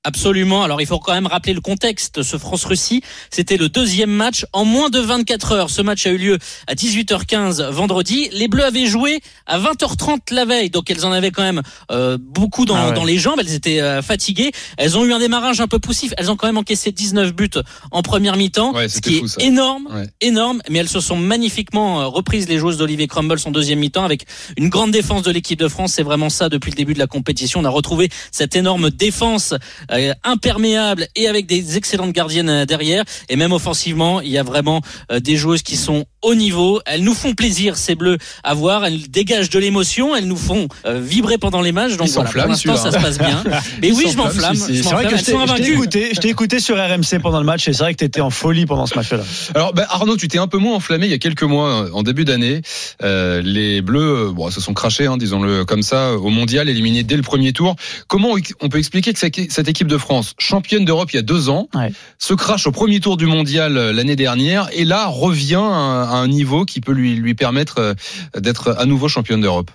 [0.06, 0.64] Absolument.
[0.64, 2.22] Alors il faut quand même rappeler le contexte.
[2.22, 5.70] Ce France-Russie, c'était le deuxième match en moins de 24 heures.
[5.72, 6.38] Ce match a eu lieu
[6.68, 8.30] à 18h15 vendredi.
[8.32, 12.20] Les Bleus avaient joué à 20h30 la veille, donc elles en avaient quand même euh,
[12.22, 12.94] beaucoup dans, Ah ouais.
[12.94, 13.40] dans les jambes.
[13.40, 14.52] Elles étaient euh, fatiguées.
[14.78, 16.14] Elles ont eu un démarrage un peu poussif.
[16.18, 17.50] Elles ont quand même encaissé 19 buts
[17.92, 19.42] en première mi-temps, Ouais, ce qui fou, est ça.
[19.42, 20.08] énorme, Ouais.
[20.22, 20.62] énorme.
[20.70, 24.26] Mais elles se sont magnifiquement euh, reprises les joueuses d'Olivier Crumble en deuxième mi-temps avec
[24.58, 25.94] une grande défense de l'équipe de France.
[25.94, 27.60] C'est vraiment ça depuis le début de la compétition.
[27.62, 29.54] On a retrouvé cette énorme défense
[29.92, 33.04] euh, imperméable et avec des excellentes gardiennes euh, derrière.
[33.30, 34.82] Et même offensivement, il y a vraiment
[35.12, 36.82] euh, des joueuses qui sont au niveau.
[36.86, 38.86] Elles nous font plaisir, ces bleus, à voir.
[38.86, 40.16] Elles dégagent de l'émotion.
[40.16, 41.98] Elles nous font euh, vibrer pendant les matchs.
[41.98, 43.44] Donc Il voilà, pour l'instant, ça se passe bien.
[43.82, 44.56] Mais oui, je m'enflamme.
[44.56, 47.74] C'est vrai que je t'ai écouté, je t'ai écouté sur RMC pendant le match et
[47.74, 49.20] c'est vrai que t'étais en folie pendant ce match-là.
[49.54, 51.90] Alors bah, Arnaud, tu t'es un peu moins enflammé il y a quelques mois, euh,
[51.94, 52.62] en début d'année.
[53.04, 57.16] Euh, les Bleus, bon, se sont crachés, hein, disons-le comme ça, au Mondial, éliminés dès
[57.18, 57.76] le premier tour.
[58.08, 61.50] Comment on peut expliquer que cette équipe de France, championne d'Europe il y a deux
[61.50, 61.92] ans, Ouais.
[62.18, 66.28] se crache au premier tour du Mondial l'année dernière et là revient un, à un
[66.28, 67.94] niveau qui peut lui lui permettre euh,
[68.40, 69.72] d'être à nouveau championne d'Europe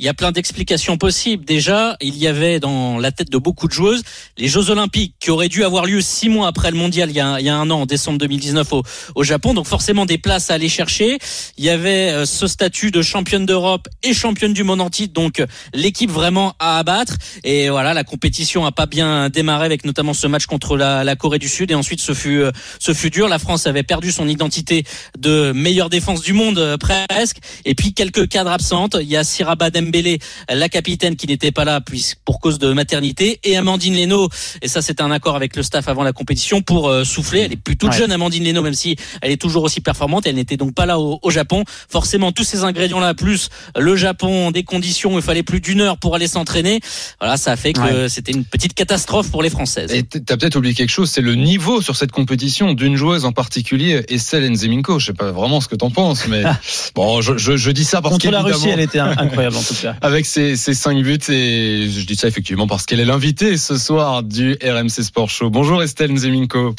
[0.00, 1.44] Il y a plein d'explications possibles.
[1.44, 4.02] Déjà, il y avait dans la tête de beaucoup de joueuses
[4.38, 7.20] les Jeux Olympiques qui auraient dû avoir lieu six mois après le Mondial, il y
[7.20, 8.82] a, il y a un an, en décembre 2019 au,
[9.14, 9.52] au Japon.
[9.52, 11.18] Donc forcément des places à aller chercher.
[11.58, 15.12] Il y avait euh, ce statut de championne d'Europe et championne du monde en titre.
[15.12, 17.16] Donc euh, l'équipe vraiment à abattre.
[17.44, 21.16] Et voilà, la compétition a pas bien démarré avec notamment ce match contre la, la
[21.16, 21.70] Corée du Sud.
[21.70, 23.28] Et ensuite, ce fut, euh, ce fut dur.
[23.28, 24.84] La France avait perdu son identité
[25.18, 27.36] de meilleure défense du monde presque.
[27.66, 28.96] Et puis quelques cadres absentes.
[28.98, 32.72] Il y a Siraba Dembélé la capitaine qui n'était pas là puis pour cause de
[32.72, 34.28] maternité, et Amandine Leno.
[34.62, 37.40] Et ça, c'est un accord avec le staff avant la compétition pour euh, souffler.
[37.40, 37.96] Elle est plus toute Ouais.
[37.98, 40.26] jeune, Amandine Leno, même si elle est toujours aussi performante.
[40.28, 41.64] Elle n'était donc pas là au, au Japon.
[41.88, 45.98] Forcément, tous ces ingrédients-là, plus le Japon, des conditions où il fallait plus d'une heure
[45.98, 46.78] pour aller s'entraîner.
[47.18, 48.08] Voilà, ça a fait que Ouais.
[48.08, 49.92] c'était une petite catastrophe pour les Françaises.
[49.92, 53.32] Et t'as peut-être oublié quelque chose, c'est le niveau sur cette compétition d'une joueuse en
[53.32, 55.00] particulier, Estelle Nzeminko.
[55.00, 56.44] Je sais pas vraiment ce que t'en penses, mais
[56.94, 59.62] bon, je, je, je dis ça parce Contre la Russie, elle était in- incroyable en
[59.62, 59.69] tout cas.
[60.02, 63.76] Avec ses, ses cinq buts et je dis ça effectivement parce qu'elle est l'invitée ce
[63.76, 65.50] soir du RMC Sport Show.
[65.50, 66.74] Bonjour Estelle Nzeminko.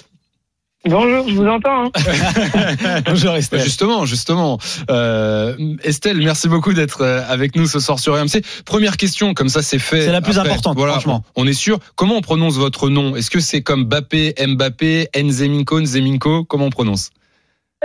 [0.85, 1.85] Bonjour, je vous entends.
[1.85, 3.01] hein.
[3.05, 3.61] Bonjour Estelle.
[3.61, 4.57] Justement, justement.
[4.89, 8.41] Euh, Estelle, merci beaucoup d'être euh, avec nous ce soir sur RMC.
[8.65, 10.01] Première question, comme ça c'est fait.
[10.01, 11.23] C'est la plus importante, Voilà, franchement.
[11.35, 11.77] On est sûr.
[11.95, 13.15] Comment on prononce votre nom?
[13.15, 16.45] Est-ce que c'est comme Bappé, Mbappé, Nzeminko, Nzeminko?
[16.45, 17.11] Comment on prononce?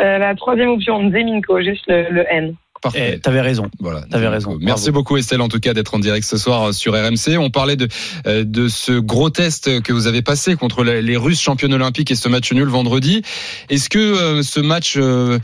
[0.00, 2.54] Euh, la troisième option, Nzeminko, juste le, le N.
[2.82, 3.14] Parfait.
[3.14, 3.70] Eh, T'avais raison.
[3.80, 4.02] Voilà.
[4.10, 4.58] T'avais raison.
[4.60, 7.38] Merci beaucoup Estelle en tout cas d'être en direct ce soir sur RMC.
[7.38, 7.88] On parlait de
[8.26, 12.16] euh, de ce gros test que vous avez passé contre les Russes championnes olympiques et
[12.16, 13.22] ce match nul vendredi.
[13.68, 15.38] Est-ce que euh, ce match euh,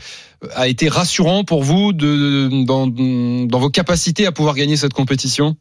[0.55, 5.55] a été rassurant pour vous de dans dans vos capacités à pouvoir gagner cette compétition?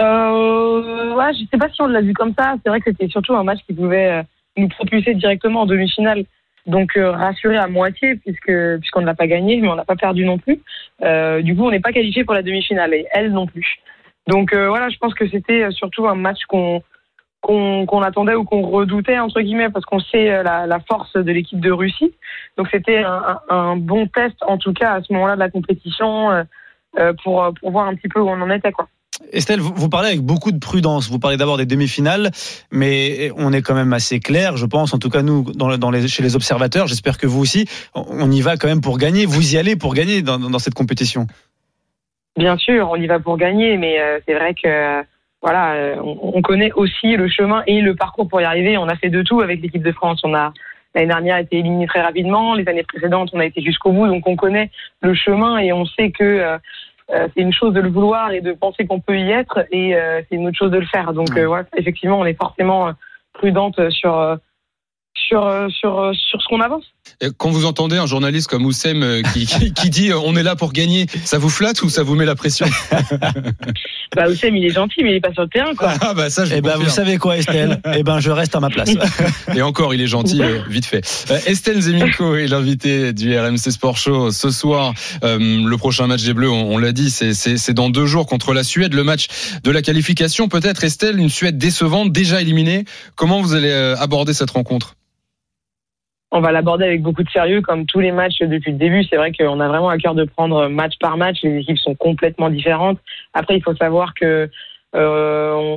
[0.00, 2.54] Euh, ouais, je sais pas si on l'a vu comme ça.
[2.62, 4.22] C'est vrai que c'était surtout un match qui pouvait euh,
[4.56, 6.24] nous propulser directement en demi-finale.
[6.66, 9.96] Donc euh, rassuré à moitié puisque puisqu'on ne l'a pas gagné, mais on n'a pas
[9.96, 10.60] perdu non plus.
[11.02, 13.80] Euh, du coup, on n'est pas qualifié pour la demi-finale et elle non plus.
[14.26, 16.82] Donc euh, voilà, je pense que c'était euh, surtout un match qu'on
[17.40, 21.14] qu'on qu'on attendait ou qu'on redoutait entre guillemets parce qu'on sait euh, la, la force
[21.14, 22.14] de l'équipe de Russie.
[22.56, 26.30] Donc c'était un, un, bon test en tout cas à ce moment-là de la compétition
[26.98, 28.88] euh, pour pour voir un petit peu où on en était quoi.
[29.32, 31.10] Estelle, vous, parlez avec beaucoup de prudence.
[31.10, 32.30] Vous parlez d'abord des demi-finales,
[32.72, 35.44] mais on est quand même assez clair, je pense, en tout cas nous,
[36.08, 39.26] chez les observateurs, j'espère que vous aussi, on y va quand même pour gagner.
[39.26, 41.26] Vous y allez pour gagner dans, cette compétition.
[42.36, 45.02] Bien sûr, on y va pour gagner, mais euh, c'est vrai que euh,
[45.42, 48.78] voilà, euh, on, on connaît aussi le chemin et le parcours pour y arriver.
[48.78, 50.20] On a fait de tout avec l'équipe de France.
[50.22, 50.52] On a
[50.94, 54.26] l'année dernière été éliminé très rapidement, les années précédentes on a été jusqu'au bout, donc
[54.26, 54.70] on connaît
[55.02, 56.58] le chemin et on sait que
[57.14, 59.96] euh, c'est une chose de le vouloir et de penser qu'on peut y être, et
[59.96, 61.12] euh, c'est une autre chose de le faire.
[61.12, 61.40] Donc Ouais.
[61.42, 62.92] euh, ouais, effectivement, on est forcément
[63.32, 64.38] prudente sur
[65.14, 66.92] sur sur sur ce qu'on avance.
[67.20, 70.36] Et Quand vous entendez un journaliste comme Oussem euh, qui, qui, qui dit euh, on
[70.36, 72.66] est là pour gagner, ça vous flatte ou ça vous met la pression?
[74.16, 75.92] Bah Oussem, il est gentil, mais il est pas sur le terrain, quoi.
[76.00, 77.80] Ah bah ça je Eh ben, vous savez quoi, Estelle?
[77.96, 78.90] Eh ben, je reste à ma place.
[79.54, 81.04] Et encore, il est gentil, euh, vite fait.
[81.30, 84.94] Euh, Estelle Zeminko est l'invitée du RMC Sport Show ce soir.
[85.22, 88.52] Euh, le prochain match des Bleus, on, on l'a dit, c'est- dans deux jours contre
[88.52, 88.94] la Suède.
[88.94, 89.28] Le match
[89.62, 92.86] de la qualification, peut-être Estelle, une Suède décevante, déjà éliminée.
[93.14, 94.96] Comment vous allez euh, aborder cette rencontre?
[96.32, 99.04] On va l'aborder avec beaucoup de sérieux, comme tous les matchs depuis le début.
[99.04, 101.38] C'est vrai qu'on a vraiment à cœur de prendre match par match.
[101.42, 102.98] Les équipes sont complètement différentes.
[103.34, 104.48] Après, il faut savoir que
[104.96, 105.76] euh,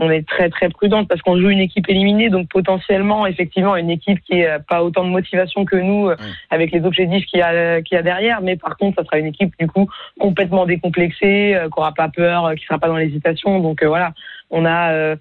[0.00, 3.90] on, est très très prudente parce qu'on joue une équipe éliminée, donc potentiellement, effectivement, une
[3.90, 6.16] équipe qui est pas autant de motivation que nous, euh,
[6.48, 8.40] avec les objectifs qu'il y a qu'il y a derrière.
[8.40, 9.88] Mais par contre, ça sera une équipe du coup
[10.18, 13.60] complètement décomplexée, euh, qui aura pas peur, qui sera pas dans l'hésitation.
[13.60, 14.12] Donc euh, voilà,
[14.50, 15.16] on a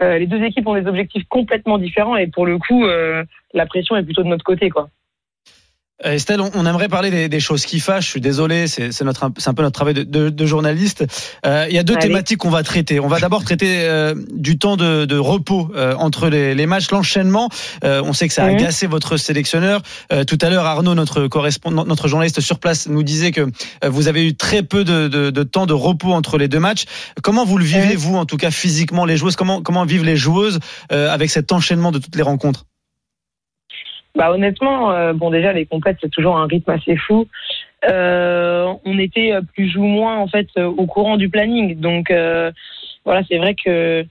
[0.00, 3.96] les deux équipes ont des objectifs complètement différents et pour le coup, euh, la pression
[3.96, 4.88] est plutôt de notre côté, quoi.
[6.04, 8.04] Euh, Estelle, on, aimerait parler des, des choses qui fâchent.
[8.04, 11.06] Je suis désolé, c'est notre, c'est un peu notre travail de, de, de journaliste.
[11.46, 12.08] Euh, il y a deux Allez.
[12.08, 13.00] thématiques qu'on va traiter.
[13.00, 16.90] On va d'abord traiter euh, du temps de, de repos euh, entre les, les matchs,
[16.90, 17.48] l'enchaînement.
[17.82, 18.56] Euh, on sait que ça a Mhm.
[18.56, 19.80] agacé votre sélectionneur.
[20.12, 23.46] Euh, tout à l'heure, Arnaud, notre correspondant, notre journaliste sur place, nous disait que
[23.86, 26.84] vous avez eu très peu de, de, de temps de repos entre les deux matchs.
[27.22, 27.96] Comment vous le vivez, Mhm.
[27.96, 29.36] vous, en tout cas physiquement, les joueuses?
[29.36, 30.58] Comment comment vivent les joueuses
[30.92, 32.66] euh, avec cet enchaînement de toutes les rencontres?
[34.16, 37.26] Bah honnêtement, euh, bon déjà les compètes c'est toujours un rythme assez fou.
[37.88, 42.50] Euh, on était plus ou moins en fait euh, au courant du planning, donc euh,
[43.04, 44.04] voilà c'est vrai que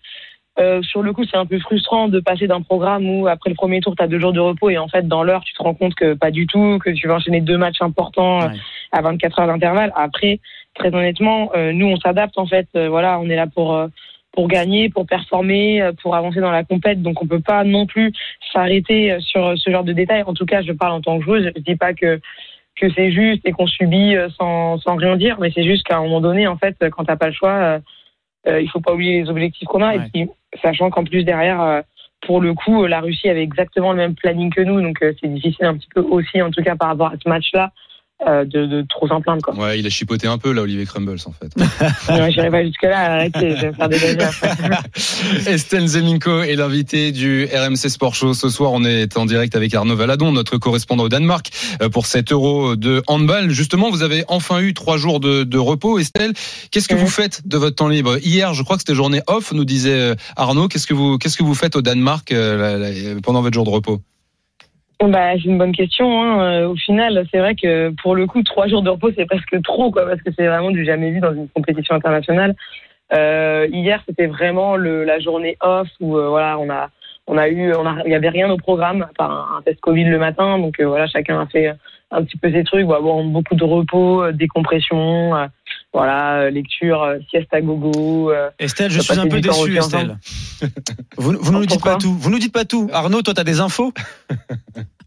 [0.59, 3.55] euh, sur le coup c'est un peu frustrant de passer d'un programme où après le
[3.55, 5.61] premier tour tu as deux jours de repos et en fait dans l'heure tu te
[5.63, 8.53] rends compte que pas du tout, que tu vas enchaîner deux matchs importants euh, Ouais.
[8.91, 9.91] à 24 heures d'intervalle.
[9.95, 10.39] Après
[10.75, 13.87] très honnêtement euh, nous on s'adapte en fait, Euh, voilà on est là pour euh,
[14.35, 17.01] pour gagner, pour performer, euh, pour avancer dans la compète.
[17.01, 18.11] Donc on peut pas non plus
[18.53, 20.23] s'arrêter euh, sur ce genre de détails.
[20.27, 21.51] En tout cas, je parle en tant que joueuse.
[21.55, 22.19] Je dis pas que
[22.75, 25.97] que c'est juste et qu'on subit euh, sans sans rien dire, mais c'est juste qu'à
[25.97, 27.79] un moment donné, en fait, quand t'as pas le choix, euh,
[28.47, 29.95] euh, il faut pas oublier les objectifs qu'on a.
[29.95, 30.05] Ouais.
[30.05, 30.29] Et puis,
[30.61, 31.81] sachant qu'en plus derrière, euh,
[32.21, 35.13] pour le coup, euh, la Russie avait exactement le même planning que nous, donc euh,
[35.21, 37.71] c'est difficile un petit peu aussi, en tout cas par rapport à ce match-là,
[38.25, 39.41] euh, de, de trop s'en plaindre.
[39.41, 39.55] Quoi.
[39.55, 41.51] Ouais, il a chipoté un peu là, Olivier Crumbles en fait.
[42.09, 43.89] Ouais, J'irai pas jusque-là, arrêtez, je vais me faire
[44.41, 44.69] après.
[45.51, 48.33] Estelle Zeminko est l'invité du RMC Sport Show.
[48.33, 51.49] Ce soir, on est en direct avec Arnaud Valadon, notre correspondant au Danemark,
[51.81, 53.49] euh, pour cet euro de handball.
[53.49, 55.99] Justement, vous avez enfin eu trois jours de, de repos.
[55.99, 56.33] Estelle,
[56.71, 58.17] qu'est-ce que vous faites de votre temps libre?
[58.23, 60.67] Hier, je crois que c'était journée off, nous disait euh, Arnaud.
[60.67, 64.01] Qu'est-ce que vous, qu'est-ce que vous faites au Danemark euh, pendant votre jour de repos?
[65.01, 66.21] Bah, c'est une bonne question.
[66.21, 66.41] Hein.
[66.41, 69.61] Euh, Au final, c'est vrai que pour le coup, trois jours de repos, c'est presque
[69.61, 72.55] trop, quoi, parce que c'est vraiment du jamais vu dans une compétition internationale.
[73.13, 76.89] Euh, hier, c'était vraiment le, la journée off où euh, voilà, on a,
[77.27, 79.79] on a eu, on a, il y avait rien au programme, à part un, test
[79.81, 81.73] Covid le matin, donc euh, voilà, chacun a fait
[82.11, 82.85] un petit peu ses trucs.
[82.85, 85.45] Bon, beaucoup de repos, euh, décompression, euh,
[85.95, 88.31] voilà, euh, lecture, euh, sieste à gogo.
[88.31, 90.17] euh, Estelle, je suis un peu déçu, Estelle.
[91.17, 92.15] Vous, vous ne nous dites pas tout.
[92.19, 92.89] Vous nous dites pas tout.
[92.91, 93.93] Arnaud, toi, t'as des infos?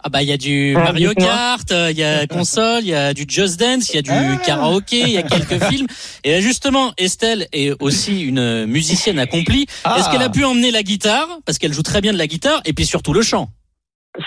[0.02, 1.12] Ah bah il y a du Ah, Mario.
[1.12, 4.10] Kart, il y a console, il y a du Just Dance, il y a du
[4.12, 4.36] Ah.
[4.36, 5.88] karaoké, il y a quelques films.
[6.24, 9.66] Et là, justement, Estelle est aussi une musicienne accomplie.
[9.84, 9.96] Ah.
[9.98, 11.26] Est-ce qu'elle a pu emmener la guitare?
[11.44, 13.50] Parce qu'elle joue très bien de la guitare et puis surtout le chant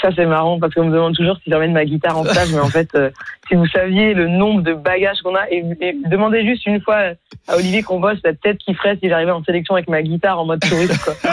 [0.02, 2.60] Ça, c'est marrant parce qu'on me demande toujours si j'emmène ma guitare en stage, mais
[2.60, 3.10] en fait, euh,
[3.52, 5.63] si vous saviez le nombre de bagages qu'on a, et,
[6.06, 7.13] demandez juste une fois
[7.48, 10.39] à Olivier qu'on bosse la tête qu'il ferait si j'arrivais en sélection avec ma guitare
[10.39, 11.12] en mode touriste.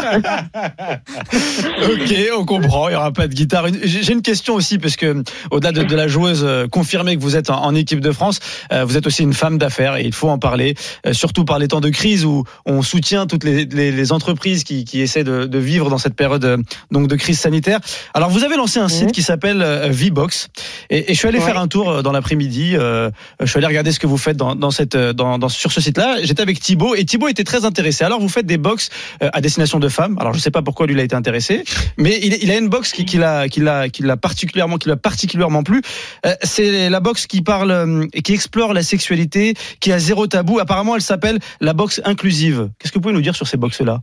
[1.89, 2.89] Ok, on comprend.
[2.89, 3.67] Il y aura pas de guitare.
[3.83, 7.51] J'ai une question aussi parce que au-delà de, la joueuse euh, confirmée que vous êtes
[7.51, 8.41] en, équipe de France,
[8.73, 10.75] euh, vous êtes aussi une femme d'affaires et il faut en parler,
[11.07, 15.01] euh, surtout par les temps de crise où on soutient toutes les, entreprises qui, qui
[15.01, 16.57] essaient de, de vivre dans cette période euh,
[16.91, 17.81] donc de crise sanitaire.
[18.15, 19.13] Alors vous avez lancé un site Mhm.
[19.13, 20.49] qui s'appelle euh, Vbox
[20.91, 21.45] et, et je suis allé Ouais.
[21.45, 22.75] faire un tour euh, dans l'après-midi.
[22.77, 25.73] euh, je suis allé regarder ce que vous faites dans, dans cette dans, dans- sur
[25.73, 26.17] ce site-là.
[26.23, 28.05] J'étais avec Thibaut et Thibaut était très intéressé.
[28.05, 30.17] Alors vous faites des box à destination de femmes.
[30.21, 31.65] Alors je sais pas pourquoi lui il a été intéressé,
[31.97, 34.89] mais il, il a une box qui, qui l'a qui l'a qui l'a particulièrement qui
[34.89, 35.83] l'a particulièrement plu.
[36.27, 40.59] Euh, c'est la box qui parle et qui explore la sexualité, qui a zéro tabou.
[40.59, 42.69] Apparemment, elle s'appelle la box inclusive.
[42.79, 44.01] Qu'est-ce que vous pouvez nous dire sur ces box là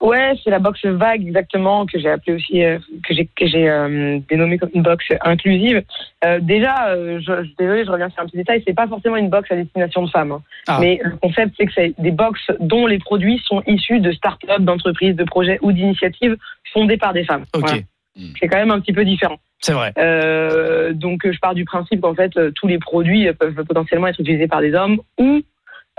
[0.00, 3.68] Ouais, c'est la box vague exactement que j'ai appelée aussi, euh, que j'ai que j'ai
[3.68, 5.82] euh, dénommée comme une box inclusive.
[6.24, 9.16] Euh, déjà, euh, je, je, désolé, je reviens sur un petit détail, c'est pas forcément
[9.16, 10.42] une box à destination de femmes, hein.
[10.68, 10.78] Ah.
[10.80, 14.60] mais le concept c'est que c'est des box dont les produits sont issus de start-up,
[14.60, 16.36] d'entreprises, de projets ou d'initiatives
[16.72, 17.44] fondées par des femmes.
[17.52, 17.82] Ok, Voilà.
[18.38, 19.38] C'est quand même un petit peu différent.
[19.60, 19.92] c'est vrai.
[19.98, 24.48] Euh, donc, je pars du principe qu'en fait, tous les produits peuvent potentiellement être utilisés
[24.48, 25.42] par des hommes ou,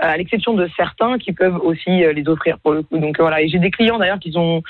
[0.00, 2.98] à l'exception de certains, qui peuvent aussi euh, les offrir pour le coup.
[2.98, 4.62] Donc euh, voilà, et j'ai des clients d'ailleurs qui sont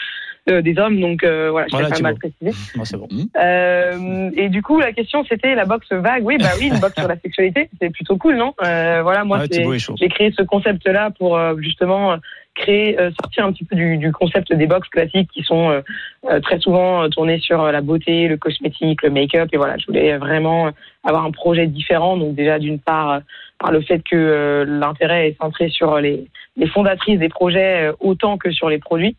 [0.51, 2.03] euh, des hommes, donc euh, voilà, je Voilà, Thibaut.
[2.09, 2.53] mal préciser.
[2.77, 3.09] Bon, c'est bon.
[3.41, 6.25] Euh, et du coup, la question c'était la box vague.
[6.25, 8.55] Oui, bah oui, une box sur la sexualité, c'est plutôt cool, non?
[8.65, 9.95] Euh, Voilà, moi, Ouais, chaud.
[9.99, 12.17] j'ai créé ce concept-là pour euh, justement
[12.55, 15.81] créer, euh, sortir un petit peu du, du concept des box classiques qui sont euh,
[16.29, 19.49] euh, très souvent euh, tournés sur euh, la beauté, le cosmétique, le make-up.
[19.53, 20.71] Et voilà, je voulais vraiment
[21.05, 22.17] avoir un projet différent.
[22.17, 23.21] Donc déjà, d'une part, euh,
[23.61, 26.27] par le fait que euh, l'intérêt est centré sur les,
[26.73, 29.17] fondatrices des projets euh, autant que sur les produits.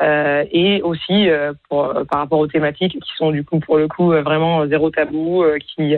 [0.00, 3.78] Euh, et aussi euh, pour, euh, par rapport aux thématiques qui sont du coup pour
[3.78, 5.96] le coup vraiment zéro tabou, euh, qui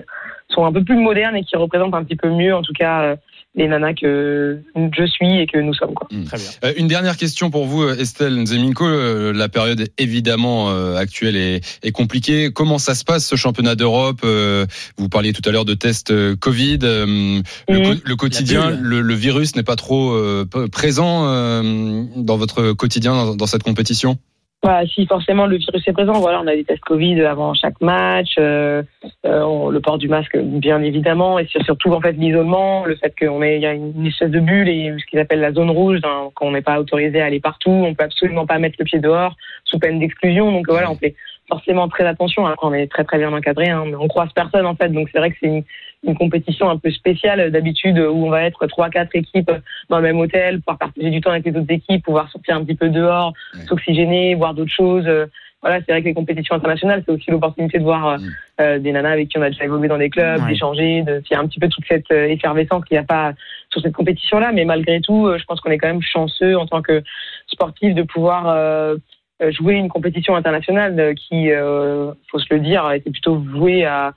[0.48, 3.16] sont un peu plus modernes et qui représentent un petit peu mieux en tout cas
[3.56, 5.92] les nanas que je suis et que nous sommes.
[5.94, 6.06] Quoi.
[6.26, 6.46] Très bien.
[6.64, 8.86] Euh, Une dernière question pour vous, euh, Estelle Nzeminko.
[8.86, 12.52] Euh, La période évidemment euh, actuelle est, est compliquée.
[12.52, 14.66] Comment ça se passe ce championnat d'Europe Euh,
[14.98, 16.78] Vous parliez tout à l'heure de tests euh, Covid.
[16.84, 22.36] Euh, Le, co- le quotidien, le, le virus n'est pas trop euh, présent euh, dans
[22.36, 24.16] votre quotidien dans, dans cette compétition?
[24.62, 27.81] Voilà, si forcément le virus est présent, voilà, on a des tests Covid avant chaque
[27.81, 28.83] match, euh,
[29.25, 33.40] euh, le port du masque bien évidemment, et surtout en fait l'isolement, le fait qu'on
[33.42, 36.01] est, il y a une espèce de bulle et ce qu'ils appellent la zone rouge,
[36.05, 38.99] hein, qu'on n'est pas autorisé à aller partout, on peut absolument pas mettre le pied
[38.99, 41.14] dehors sous peine d'exclusion, donc voilà, on fait
[41.49, 42.46] forcément très attention.
[42.46, 45.09] Après, on est très très bien encadré, hein, mais on croise personne en fait, donc
[45.11, 45.64] c'est vrai que c'est
[46.06, 49.50] une, compétition un peu spéciale d'habitude où on va être trois quatre équipes
[49.88, 52.64] dans le même hôtel, pouvoir partager du temps avec les autres équipes, pouvoir sortir un
[52.64, 53.64] petit peu dehors, Ouais.
[53.66, 55.04] s'oxygéner, voir d'autres choses.
[55.06, 55.26] Euh,
[55.62, 58.30] Voilà, c'est vrai que les compétitions internationales, c'est aussi l'opportunité de voir euh, Mm.
[58.62, 60.48] euh, des nanas avec qui on a déjà évolué dans des clubs, Ouais.
[60.48, 63.04] d'échanger, de il y a un petit peu toute cette euh, effervescence qu'il n'y a
[63.04, 63.34] pas
[63.70, 64.52] sur cette compétition-là.
[64.52, 67.02] Mais malgré tout, euh, je pense qu'on est quand même chanceux en tant que
[67.46, 68.96] sportif de pouvoir euh,
[69.42, 73.84] euh, jouer une compétition internationale euh, qui, euh, faut se le dire, était plutôt vouée
[73.84, 74.14] à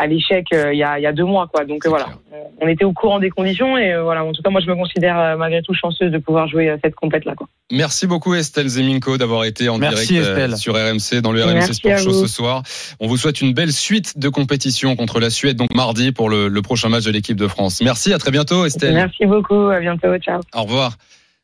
[0.00, 2.04] à l'échec euh, il y, a, il y a deux mois quoi donc euh, voilà
[2.06, 2.18] clair.
[2.34, 4.70] Euh, on était au courant des conditions et euh, voilà en tout cas moi je
[4.70, 8.06] me considère euh, malgré tout chanceuse de pouvoir jouer euh, cette compète là quoi Merci
[8.06, 10.56] beaucoup Estelle Zeminko d'avoir été en Merci, direct Estelle.
[10.56, 12.62] sur RMC dans le RMC Merci Sport Show ce soir.
[12.98, 16.48] On vous souhaite une belle suite de compétitions contre la Suède donc mardi pour le,
[16.48, 17.80] le prochain match de l'équipe de France.
[17.82, 18.94] Merci, à très bientôt Estelle.
[18.94, 20.96] merci beaucoup à bientôt ciao Au revoir.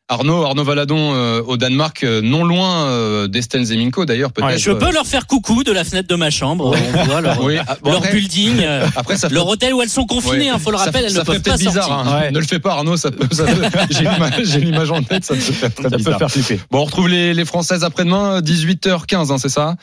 [0.09, 4.47] Arnaud, Arnaud Valadon euh, au Danemark, euh, non loin euh, d'Esten Zeminko d'ailleurs peut-être.
[4.47, 6.73] Ouais, Je peux leur faire coucou de la fenêtre de ma chambre.
[6.95, 9.81] On voit leur, Oui, bon, leur après- building, euh, Après ça fait- leur hôtel où
[9.81, 10.45] elles sont confinées.
[10.45, 10.49] Ouais.
[10.49, 11.87] hein, faut le fait- elles ça ne peuvent pas bizarre.
[11.87, 11.97] sortir.
[12.13, 12.19] hein.
[12.21, 12.31] Ouais.
[12.31, 12.95] Ne le fais pas, Arnaud.
[12.95, 15.25] Ça peut, ça peut- j'ai l'image, j'ai l'image en tête.
[15.25, 16.19] Ça peut faire très Ça peut bizarre.
[16.19, 16.59] faire flipper.
[16.71, 19.75] Bon, on retrouve les, les Françaises après-demain, 18h15, hein, c'est ça?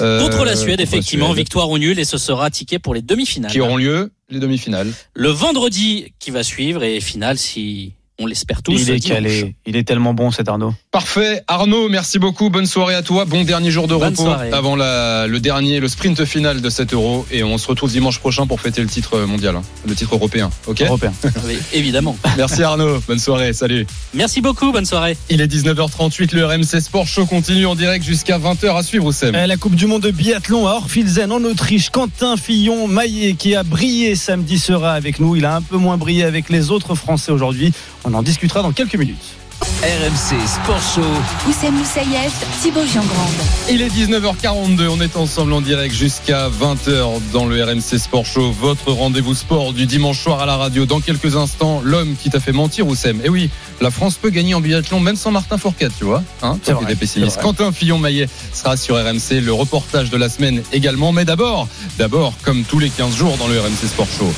[0.00, 2.94] Euh, Contre la Suède, la effectivement, Suède, victoire ou nul, et ce sera ticket pour
[2.94, 3.52] les demi-finales.
[3.52, 4.90] Qui auront lieu les demi-finales.
[5.12, 8.72] Le vendredi qui va suivre et finale si on l'espère tous.
[8.80, 9.54] Il est calé.
[9.66, 10.72] Il est tellement bon cet Arnaud.
[10.90, 11.42] Parfait.
[11.48, 12.48] Arnaud, merci beaucoup.
[12.48, 13.24] Bonne soirée à toi.
[13.26, 14.50] Bon dernier jour de Bonne repos soirée.
[14.52, 17.26] avant la, le dernier, le sprint final de cet euro.
[17.30, 20.50] Et on se retrouve dimanche prochain pour fêter le titre mondial, hein, le titre européen.
[20.66, 20.80] Ok?
[20.82, 21.12] Européen.
[21.46, 22.16] Oui, évidemment.
[22.36, 23.00] Merci Arnaud.
[23.06, 23.52] Bonne soirée.
[23.52, 23.86] Salut.
[24.14, 25.16] Merci beaucoup, bonne soirée.
[25.28, 26.34] Il est 19h38.
[26.34, 29.34] Le RMC Sport Show continue en direct jusqu'à 20h à suivre, Oussem.
[29.34, 31.90] Euh, La Coupe du Monde de biathlon à Orfilsen en Autriche.
[31.90, 35.36] Quentin Fillon Maillet qui a brillé samedi sera avec nous.
[35.36, 37.72] Il a un peu moins brillé avec les autres Français aujourd'hui.
[38.08, 39.34] On en discutera dans quelques minutes.
[39.82, 41.50] RMC Sport Show.
[41.50, 43.34] Oussem Moussaïef, Thibaut Giangrande.
[43.68, 48.52] Il est 19h42, on est ensemble en direct jusqu'à 20h dans le RMC Sport Show,
[48.52, 50.86] votre rendez-vous sport du dimanche soir à la radio.
[50.86, 53.20] Dans quelques instants, l'homme qui t'a fait mentir, Oussem.
[53.24, 53.50] Et oui,
[53.80, 56.22] la France peut gagner en biathlon même sans Martin Fourcade, tu vois.
[56.42, 57.40] Hein, toi qui pessimiste.
[57.42, 61.10] Quentin Fillon-Maillet sera sur RMC, le reportage de la semaine également.
[61.10, 61.66] Mais d'abord,
[61.98, 64.32] d'abord, comme tous les 15 jours dans le RMC Sport Show.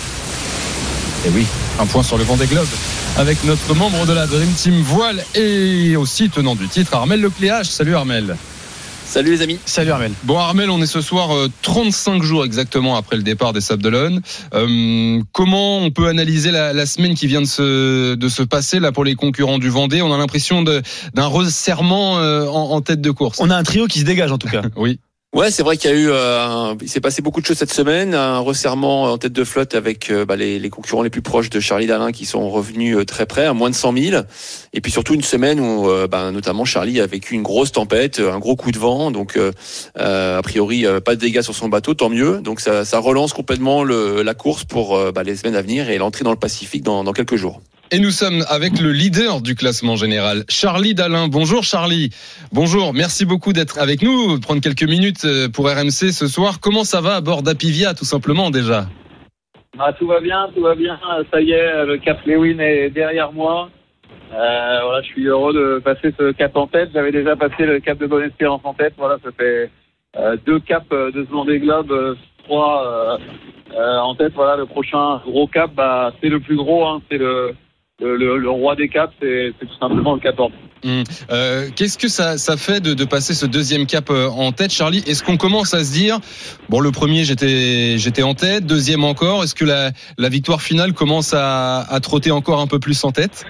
[1.27, 1.45] Et oui,
[1.79, 2.67] un point sur le vent des globes
[3.19, 7.67] avec notre membre de la Dream Team Voile et aussi tenant du titre, Armel Lecléache.
[7.69, 8.37] Salut Armel.
[9.05, 9.59] Salut les amis.
[9.65, 10.13] Salut Armel.
[10.25, 13.83] Bon Armel, on est ce soir euh, 35 jours exactement après le départ des Sables
[13.83, 14.21] d'Olonne.
[14.55, 18.81] Euh, comment on peut analyser la, la semaine qui vient de se, de se passer
[18.81, 20.03] là pour les concurrents du Vendée?
[20.03, 20.83] On a l'impression de-
[21.15, 23.39] d'un resserrement euh, en, en tête de course.
[23.41, 24.63] On a un trio qui se dégage en tout cas.
[24.77, 25.01] Oui.
[25.35, 27.73] Ouais, c'est vrai qu'il y a eu, euh, il s'est passé beaucoup de choses cette
[27.73, 31.51] semaine, un resserrement en tête de flotte avec euh, bah, les, concurrents les plus proches
[31.51, 34.23] de Charlie Dalin qui sont revenus euh, très près, à moins de 100 000,
[34.73, 38.21] et puis surtout une semaine où, euh, bah, notamment Charlie a vécu une grosse tempête,
[38.21, 39.39] un gros coup de vent, donc
[39.97, 42.41] a priori pas de dégâts sur son bateau, tant mieux.
[42.41, 46.25] Donc ça, relance complètement le, la course pour bah, les semaines à venir et l'entrée
[46.25, 47.61] dans le Pacifique dans quelques jours.
[47.91, 51.29] Et nous sommes avec le leader du classement général, Charlie Dalin.
[51.29, 52.11] Bonjour Charlie.
[52.53, 56.61] Bonjour, merci beaucoup d'être avec nous, prendre quelques minutes euh, pour RMC ce soir.
[56.61, 58.87] Comment ça va à bord d'Apivia tout simplement déjà?
[59.79, 60.99] Ah, tout va bien, tout va bien.
[61.33, 63.71] Ça y est, le Cap Lewin est derrière moi.
[64.33, 66.91] Euh, voilà, je suis heureux de passer ce cap en tête.
[66.93, 68.95] J'avais déjà passé le cap de Bonne-Espérance en tête.
[68.99, 69.71] Voilà, ça fait
[70.19, 72.15] euh, deux caps de ce Vendée Globe, euh,
[72.45, 73.19] trois
[73.77, 74.33] en tête.
[74.35, 76.85] Voilà, le prochain gros cap, bah, c'est le plus gros.
[76.85, 77.55] Hein, c'est le,
[78.01, 80.53] le, le- le roi des caps, c'est tout simplement le 14.
[80.85, 81.03] Hum.
[81.33, 84.71] Euh, Qu'est-ce que ça, ça fait de, de passer ce deuxième cap euh, en tête,
[84.73, 85.03] Charlie?
[85.07, 86.19] Est-ce qu'on commence à se dire,
[86.69, 89.43] bon, le premier j'étais j'étais en tête, deuxième encore.
[89.43, 93.11] Est-ce que la, la victoire finale commence à, à trotter encore un peu plus en
[93.11, 93.45] tête?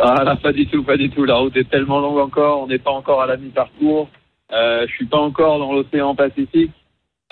[0.00, 1.24] Ah là, pas du tout, pas du tout.
[1.24, 2.60] La route est tellement longue encore.
[2.62, 4.08] On n'est pas encore à la mi-parcours.
[4.52, 6.70] Euh, je suis pas encore dans l'océan Pacifique.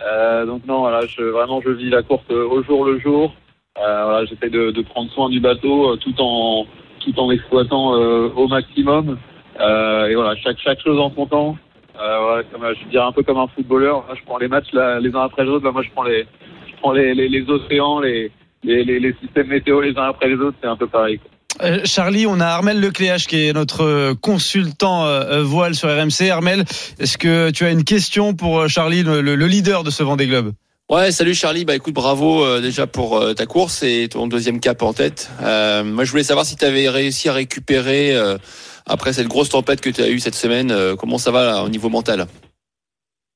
[0.03, 3.35] Euh, donc non, voilà, je, vraiment, je vis la course euh, au jour le jour.
[3.81, 6.67] Euh, voilà, j'essaie de, de prendre soin du bateau euh, tout en
[7.01, 9.17] tout en exploitant euh, au maximum.
[9.59, 11.57] Et voilà, chaque chaque chose en son temps.
[11.95, 14.05] Voilà, comme, je dirais un peu comme un footballeur.
[14.15, 15.65] Je prends les matchs là, les uns après les autres.
[15.65, 16.27] Bah, moi, je prends les
[16.69, 18.31] je prends les, les, les océans, les,
[18.65, 20.57] les, les, les systèmes météo les uns après les autres.
[20.63, 21.21] C'est un peu pareil.
[21.63, 25.05] Euh, Charlie, on a Armel Lecléache qui est notre consultant
[25.43, 26.31] voile sur RMC.
[26.31, 26.61] Armel,
[26.99, 30.53] est-ce que tu as une question pour Charlie, le- le leader de ce Vendée Globe?
[30.91, 31.65] Ouais, salut Charlie.
[31.65, 35.31] Bah écoute, bravo euh, déjà pour euh, ta course et ton deuxième cap en tête.
[35.41, 38.13] Euh, moi, je voulais savoir si tu avais réussi à récupérer
[38.87, 40.75] après cette grosse tempête que tu as eue cette semaine.
[40.99, 42.27] comment ça va au niveau mental?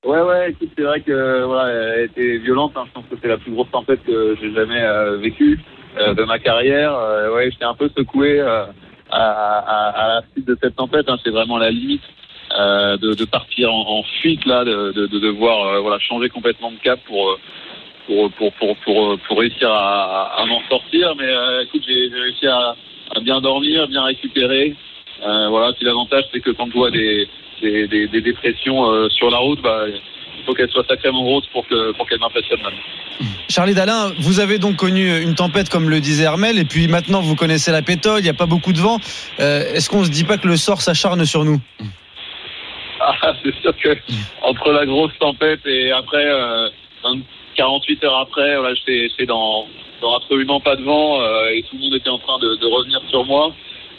[0.05, 2.73] Ouais, ouais, écoute, c'est vrai que voilà, elle était violente.
[2.75, 2.87] hein.
[2.89, 4.83] Je pense que c'est la plus grosse tempête que j'ai jamais
[5.19, 5.61] vécue
[5.97, 6.93] de ma carrière.
[7.33, 8.67] Ouais, j'étais un peu secoué à
[9.13, 11.09] la suite de cette tempête.
[11.09, 11.19] Hein.
[11.23, 12.03] C'est vraiment la limite
[12.57, 16.77] euh, de, partir en, fuite là, de, de, de devoir euh, voilà changer complètement de
[16.77, 17.39] cap pour euh,
[18.07, 21.15] pour pour pour pour, réussir à, à m'en sortir.
[21.19, 21.33] Mais
[21.65, 22.77] écoute, j'ai réussi à,
[23.23, 24.75] bien dormir, bien récupérer.
[25.21, 27.27] Voilà, puis l'avantage c'est que quand tu vois des
[27.61, 31.93] des, des, dépressions sur la route, bah, il faut qu'elle soit sacrément grosse pour que
[31.93, 32.61] pour qu'elle m'impressionne.
[33.49, 37.21] Charlie Dalin, vous avez donc connu une tempête comme le disait Armel, et puis maintenant
[37.21, 39.01] vous connaissez la pétole, il n'y a pas beaucoup de vent.
[39.39, 41.61] Est-ce qu'on se dit pas que le sort s'acharne sur nous?
[43.01, 43.97] Ah, c'est sûr que
[44.43, 46.69] entre la grosse tempête et après, euh,
[47.03, 47.19] 20
[47.57, 49.67] 48 heures après, voilà, j'étais dans,
[50.17, 53.25] absolument pas de vent euh, et tout le monde était en train de, revenir sur
[53.25, 53.53] moi.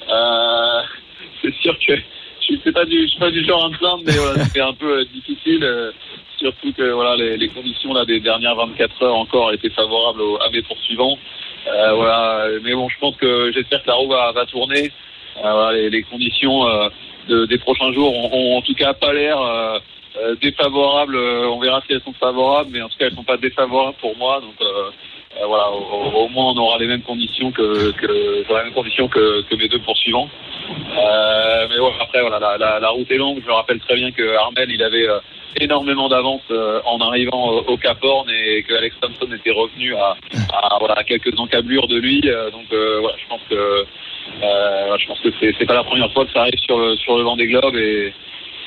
[0.09, 0.81] Euh,
[1.41, 4.13] c'est sûr que je suis pas du suis pas du genre à me plaindre, mais
[4.13, 5.63] voilà, c'était un peu euh, difficile.
[5.63, 5.91] euh,
[6.37, 10.61] surtout que voilà les, conditions des dernières 24 heures encore étaient favorables au- à mes
[10.61, 11.17] poursuivants.
[11.67, 14.91] Euh, voilà, mais bon, je pense que j'espère que la roue va, tourner.
[15.37, 16.89] Euh, voilà, les, conditions euh,
[17.27, 19.79] de- des prochains jours ont, en tout cas pas l'air euh,
[20.17, 21.15] euh, défavorables.
[21.15, 23.97] Euh, On verra si elles sont favorables, mais en tout cas elles sont pas défavorables
[23.99, 24.41] pour moi.
[24.41, 29.43] Donc euh, voilà, au, moins on aura les mêmes conditions que, les mêmes conditions que,
[29.55, 30.29] mes deux poursuivants.
[30.69, 33.41] Mais ouais, après voilà, la, route est longue.
[33.41, 35.07] Je me rappelle très bien que Armel il avait
[35.59, 36.43] énormément d'avance
[36.85, 40.15] en arrivant au, Cap Horn et que Alex Thompson était revenu à,
[41.05, 42.21] quelques encablures de lui.
[42.21, 43.85] Donc voilà, je pense que
[44.43, 47.17] euh, je pense que c'est pas la première fois que ça arrive sur le sur
[47.17, 48.13] le vent des globes et,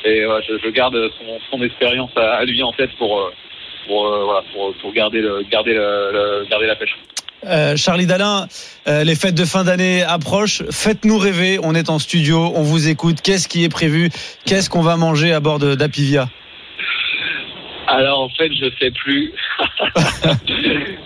[0.05, 0.97] je, garde
[1.51, 3.31] son, expérience à, lui en tête pour
[4.95, 6.97] garder la pêche.
[7.47, 8.49] Euh, Charlie Dalin,
[8.89, 10.63] euh, les fêtes de fin d'année approchent.
[10.71, 11.59] Faites-nous rêver.
[11.63, 13.21] On est en studio, on vous écoute.
[13.23, 14.11] Qu'est-ce qui est prévu?
[14.45, 16.29] Qu'est-ce qu'on va manger à bord d'Apivia?
[17.89, 19.33] Alors en fait, je sais plus.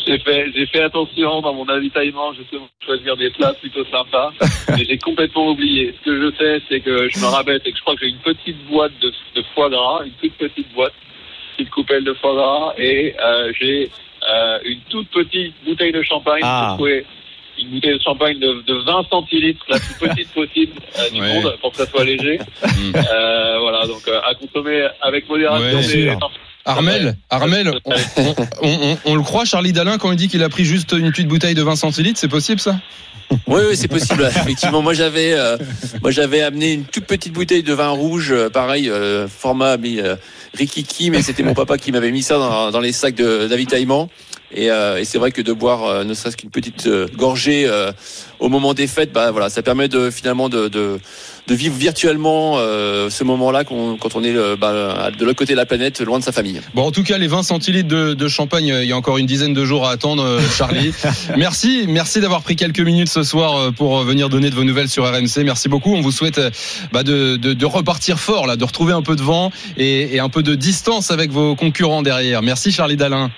[0.07, 4.33] j'ai fait, j'ai fait attention dans mon avitaillement justement choisir des plats plutôt sympas,
[4.70, 5.95] mais j'ai complètement oublié.
[6.01, 8.11] Ce que je sais, c'est que je me rappelle, c'est que je crois que j'ai
[8.11, 10.93] une petite boîte de, de foie gras, une toute petite boîte,
[11.57, 13.91] petite coupelle de foie gras, et euh, j'ai
[14.28, 16.43] euh, une toute petite bouteille de champagne.
[16.45, 16.76] Ah.
[17.59, 21.35] Une bouteille de champagne de, de 20 centilitres, la plus petite possible euh, du Ouais.
[21.35, 22.39] monde, pour que ça soit léger.
[22.64, 22.93] Mm.
[22.97, 25.78] Euh, voilà, donc euh, à consommer avec modération.
[25.78, 26.16] Ouais.
[26.64, 30.48] Armel, Armel, on, on- on- on le croit, Charlie Dalin, quand il dit qu'il a
[30.48, 32.76] pris juste une petite bouteille de 20 centilitres, c'est possible ça?
[33.46, 34.24] Oui, oui, c'est possible.
[34.36, 35.56] Effectivement, moi j'avais, euh,
[36.02, 40.00] moi j'avais amené une toute petite bouteille de vin rouge, euh, pareil, euh, format mais,
[40.02, 40.16] euh,
[40.54, 44.10] Rikiki, mais c'était mon papa qui m'avait mis ça dans, dans les sacs de- d'avitaillement.
[44.55, 47.64] Et, euh, et c'est vrai que de boire, euh, ne serait-ce qu'une petite euh, gorgée
[47.66, 47.92] euh,
[48.38, 50.98] au moment des fêtes, bah voilà, ça permet de finalement de, de,
[51.46, 55.59] de vivre virtuellement euh, ce moment-là quand on est euh, bah, de l'autre côté de
[55.59, 56.61] la planète, loin de sa famille.
[56.74, 59.26] Bon, en tout cas, les 20 centilitres de, de champagne, il y a encore une
[59.26, 60.92] dizaine de jours à attendre, Charlie.
[61.36, 65.05] merci, merci d'avoir pris quelques minutes ce soir pour venir donner de vos nouvelles sur
[65.05, 65.44] RMC.
[65.44, 65.94] Merci beaucoup.
[65.94, 66.40] On vous souhaite
[66.92, 70.20] bah, de, de, de repartir fort, là, de retrouver un peu de vent et, et
[70.20, 72.42] un peu de distance avec vos concurrents derrière.
[72.42, 73.30] Merci, Charlie Dalin.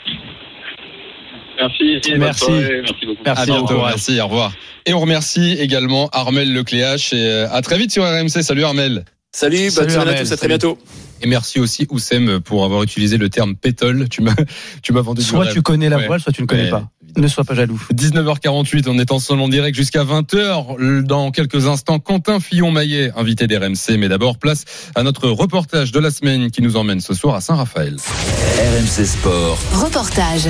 [1.59, 2.01] Merci.
[2.19, 2.45] Merci.
[2.51, 3.23] Merci beaucoup.
[3.25, 3.63] Merci, à bientôt.
[3.63, 3.89] au revoir.
[3.91, 4.53] Merci, au revoir.
[4.87, 8.43] Et on remercie également Armel Lecléache et euh, à très vite sur RMC.
[8.43, 9.05] Salut Armel.
[9.33, 10.79] Salut, bonne Salut, semaine à Armel, tous, à très bientôt.
[11.23, 14.09] Et merci aussi Oussem pour avoir utilisé le terme pétole.
[14.09, 14.35] Tu m'as,
[14.83, 15.55] tu m'as vendu du Soit rêve.
[15.55, 16.07] tu connais la Ouais.
[16.07, 16.89] voile, soit tu ne connais Ouais, pas.
[17.17, 17.81] Ne sois pas jaloux.
[17.95, 21.03] 19h48, on est ensemble en direct jusqu'à 20h.
[21.05, 23.97] Dans quelques instants, Quentin Fillon-Maillet, invité d'RMC.
[23.99, 24.65] Mais d'abord, place
[24.97, 27.97] à notre reportage de la semaine qui nous emmène ce soir à Saint-Raphaël.
[27.99, 29.59] RMC Sport.
[29.75, 30.49] Reportage.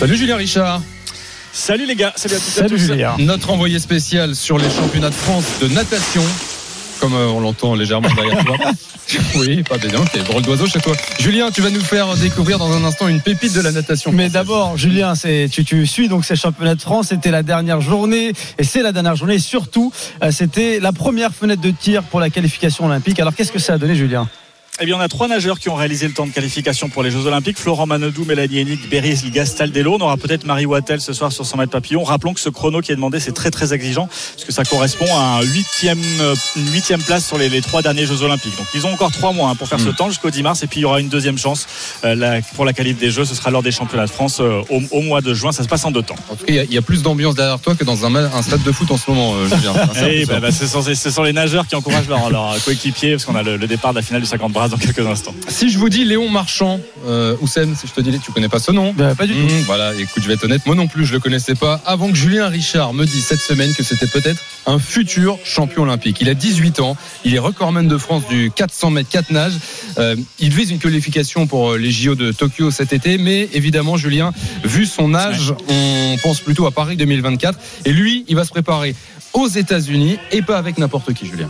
[0.00, 0.80] Salut Julien Richard,
[1.52, 2.86] Salut les gars, salut à toutes et à Salut tous.
[2.86, 3.16] Julien.
[3.18, 6.22] notre envoyé spécial sur les championnats de France de natation.
[7.00, 8.56] Comme euh, on l'entend légèrement derrière toi.
[9.34, 10.94] oui, pas bien, ok, drôle d'oiseau chez toi.
[11.18, 14.10] Julien, tu vas nous faire découvrir dans un instant une pépite de la natation.
[14.10, 17.08] Mais d'abord, Julien, c'est tu, tu suis donc ces championnats de France.
[17.08, 19.34] C'était la dernière journée et c'est la dernière journée.
[19.34, 19.92] Et surtout,
[20.22, 23.20] euh, c'était la première fenêtre de tir pour la qualification olympique.
[23.20, 24.30] Alors, qu'est-ce que ça a donné, Julien?
[24.82, 27.10] Eh bien, on a trois nageurs qui ont réalisé le temps de qualification pour les
[27.10, 27.58] Jeux Olympiques.
[27.58, 29.96] Florent Manodou, Mélanie Hennig, Beris Gastaldello.
[29.96, 32.02] On aura peut-être Marie Wattel ce soir sur 100 mètres papillon.
[32.02, 35.04] Rappelons que ce chrono qui est demandé, c'est très très exigeant, parce que ça correspond
[35.14, 36.00] à un huitième,
[36.56, 38.56] une huitième place sur les, les trois derniers Jeux Olympiques.
[38.56, 40.62] Donc, ils ont encore trois mois hein, pour faire ce temps jusqu'au 10 mars.
[40.62, 41.66] Et puis, il y aura une deuxième chance
[42.06, 43.26] euh, la- pour la qualif des Jeux.
[43.26, 45.52] Ce sera lors des championnats de France euh, au, au mois de juin.
[45.52, 46.16] Ça se passe en deux temps.
[46.30, 48.06] En tout cas, il y a- il y, a plus d'ambiance derrière toi que dans
[48.06, 49.74] un, stade de foot en ce moment, euh, Julien.
[49.92, 53.10] C'est Eh ben, bah, ce, sont, ce sont les nageurs qui encouragent leurs leur coéquipiers,
[53.12, 55.34] parce qu'on a le, le départ de la finale du 50 bras dans quelques instants.
[55.48, 58.58] Si je vous dis Léon Marchand, euh, Oussem, si je te dis, tu connais pas
[58.58, 59.40] ce nom Bah, Pas du tout.
[59.40, 61.80] Mmh, voilà, écoute, je vais être honnête, moi non plus, je le connaissais pas.
[61.84, 66.18] Avant que Julien Richard me dise cette semaine que c'était peut-être un futur champion olympique.
[66.20, 69.58] Il a 18 ans, il est recordman de France du 400 mètres 4 nages.
[69.98, 73.96] Euh, il vise une qualification pour euh, les JO de Tokyo cet été, mais évidemment,
[73.96, 74.32] Julien,
[74.64, 77.58] vu son âge, on pense plutôt à Paris 2024.
[77.84, 78.94] Et lui, il va se préparer
[79.32, 81.48] aux États-Unis et pas avec n'importe qui, Julien.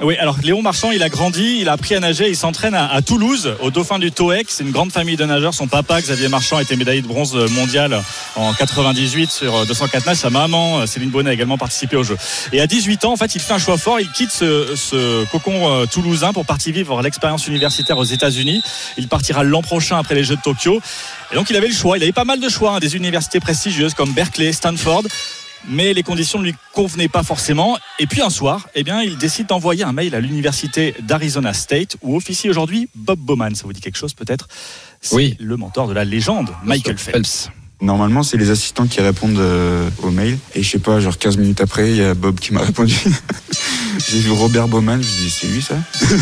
[0.00, 3.02] Oui, alors Léon Marchand, il a grandi, il a appris à nager, il s'entraîne à,
[3.02, 4.46] Toulouse, au Dauphin du TOEC.
[4.48, 5.54] C'est une grande famille de nageurs.
[5.54, 8.00] Son papa, Xavier Marchand, était médaillé de bronze mondial
[8.36, 10.18] en 98 sur 204 nages.
[10.18, 12.16] Sa maman, Céline Bonnet, a également participé au jeu.
[12.52, 13.98] Et à 18 ans, en fait, il fait un choix fort.
[13.98, 18.62] Il quitte ce, ce cocon euh, toulousain pour partir vivre l'expérience universitaire aux États-Unis.
[18.98, 20.80] Il partira l'an prochain après les Jeux de Tokyo.
[21.32, 21.96] Et donc, il avait le choix.
[21.96, 25.02] Il avait pas mal de choix, hein, des universités prestigieuses comme Berkeley, Stanford
[25.68, 27.78] mais les conditions ne lui convenaient pas forcément.
[27.98, 31.96] Et puis un soir, eh bien, il décide d'envoyer un mail à l'université d'Arizona State
[32.02, 33.54] où officie aujourd'hui Bob Bowman.
[33.54, 34.48] Ça vous dit quelque chose peut-être?
[35.00, 35.36] C'est Oui.
[35.40, 37.50] le mentor de la légende, Michael Phelps.
[37.80, 40.36] Normalement, c'est les assistants qui répondent euh, au mail.
[40.56, 42.96] Et je sais pas, genre 15 minutes après, il y a Bob qui m'a répondu.
[44.08, 45.76] J'ai vu Robert Bowman, je me dis, c'est lui ça?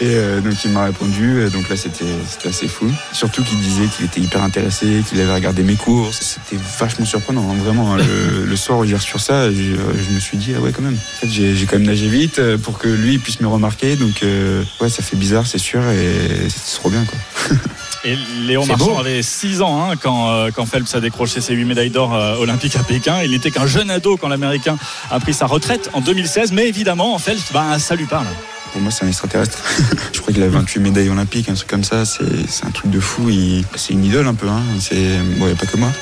[0.00, 2.06] Et euh, donc il m'a répondu, donc là c'était
[2.48, 2.90] assez fou.
[3.12, 6.18] Surtout qu'il disait qu'il était hyper intéressé, qu'il avait regardé mes courses.
[6.20, 7.94] C'était vachement surprenant, hein, vraiment.
[7.94, 7.98] Hein.
[7.98, 10.96] le, soir où j'ai reçu ça, je, me suis dit, ah ouais quand même.
[10.96, 13.96] En fait, j'ai quand même nagé vite pour que lui puisse me remarquer.
[13.96, 14.24] Donc
[14.80, 17.58] ouais, ça fait bizarre, c'est sûr, et c'est trop bien quoi.
[18.02, 21.90] Et Léon Marchand avait 6 ans hein, quand, quand Phelps a décroché ses 8 médailles
[21.90, 23.20] d'or olympiques à Pékin.
[23.22, 24.78] Il n'était qu'un jeune ado quand l'Américain
[25.10, 26.52] a pris sa retraite en 2016.
[26.52, 28.24] Mais évidemment, Phelps, bah, ça lui parle.
[28.72, 29.58] Pour moi, c'est un extraterrestre.
[30.12, 32.04] je crois qu'il a 28 médailles olympiques, un truc comme ça.
[32.04, 33.30] C'est un truc de fou.
[33.74, 34.48] C'est une idole un peu.
[34.48, 34.62] Hein.
[34.78, 35.92] C'est bon, y a pas que moi.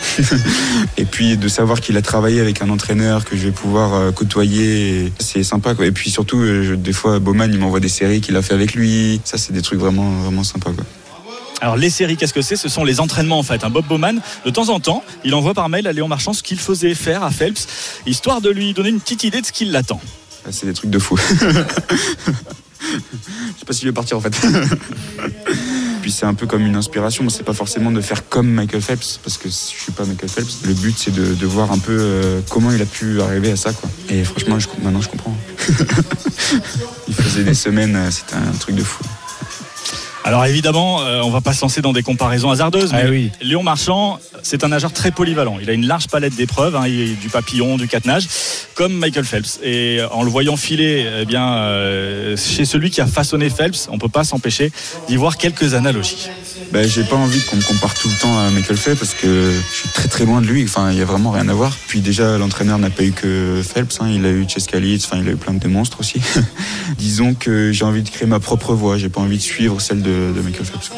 [0.96, 4.12] et puis de savoir qu'il a travaillé avec un entraîneur que je vais pouvoir euh,
[4.12, 5.74] côtoyer, c'est sympa.
[5.80, 8.74] Et puis surtout, euh, des fois, Bowman, il m'envoie des séries qu'il a fait avec
[8.74, 9.20] lui.
[9.24, 10.70] Ça, c'est des trucs vraiment, vraiment sympas.
[11.60, 12.56] Alors les séries, qu'est-ce que c'est?
[12.56, 13.64] Ce sont les entraînements en fait.
[13.64, 16.42] Un Bob Bowman, de temps en temps, il envoie par mail à Léon Marchand ce
[16.42, 17.66] qu'il faisait faire à Phelps,
[18.06, 20.00] histoire de lui donner une petite idée de ce qui l'attend.
[20.50, 21.16] C'est des trucs de fou.
[22.80, 24.34] Je sais pas si je vais partir en fait.
[26.02, 27.28] Puis c'est un peu comme une inspiration.
[27.28, 30.62] C'est pas forcément de faire comme Michael Phelps parce que je suis pas Michael Phelps.
[30.64, 33.72] Le but c'est de, voir un peu euh, comment il a pu arriver à ça
[33.72, 33.90] quoi.
[34.08, 35.36] Et franchement, maintenant je comprends.
[37.08, 39.02] il faisait des semaines, euh, c'était un truc de fou.
[40.24, 43.62] Alors évidemment, euh, on va pas se lancer dans des comparaisons hasardeuses, ah mais Léon
[43.62, 45.58] Marchand, c'est un nageur très polyvalent.
[45.60, 48.08] Il a une large palette d'épreuves, hein, du papillon, du quatre
[48.74, 49.60] comme Michael Phelps.
[49.62, 54.08] Et en le voyant filer, eh euh, chez celui qui a façonné Phelps, on peut
[54.08, 54.72] pas s'empêcher
[55.08, 56.28] d'y voir quelques analogies.
[56.72, 59.52] Ben, j'ai pas envie qu'on me compare tout le temps à Michael Phelps parce que
[59.70, 60.64] je suis très très loin de lui.
[60.64, 61.76] Enfin, il y a vraiment rien à voir.
[61.86, 64.00] Puis déjà, l'entraîneur n'a pas eu que Phelps.
[64.00, 64.08] Hein.
[64.10, 65.08] Il a eu Chescalitz.
[65.14, 66.20] Il a eu plein de monstres aussi.
[66.98, 68.96] Disons que j'ai envie de créer ma propre voie.
[68.96, 70.90] J'ai pas envie de suivre celle de, Michael Phelps.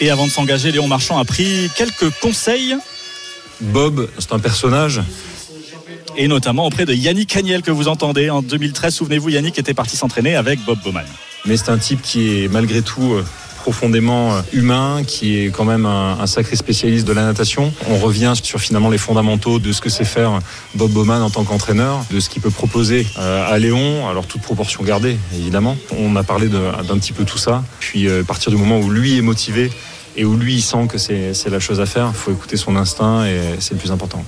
[0.00, 2.76] Et avant de s'engager, Léon Marchand a pris quelques conseils.
[3.60, 5.02] Bob, c'est un personnage
[6.16, 8.94] et notamment auprès de Yannick Cagniel que vous entendez en 2013.
[8.94, 11.04] Souvenez-vous, Yannick était parti s'entraîner avec Bob Bowman.
[11.46, 13.24] Mais c'est un type qui est malgré tout euh,
[13.60, 17.72] profondément euh, humain, qui est quand même un, sacré spécialiste de la natation.
[17.88, 20.38] On revient sur finalement les fondamentaux de ce que c'est faire
[20.74, 24.42] Bob Bowman en tant qu'entraîneur, de ce qu'il peut proposer euh, à Léon, alors toute
[24.42, 25.76] proportion gardée évidemment.
[25.98, 29.18] On a parlé d'un petit peu tout ça, puis à partir du moment où lui
[29.18, 29.70] est motivé
[30.16, 32.76] et où lui il sent que c'est la chose à faire, il faut écouter son
[32.76, 34.24] instinct et c'est le plus important.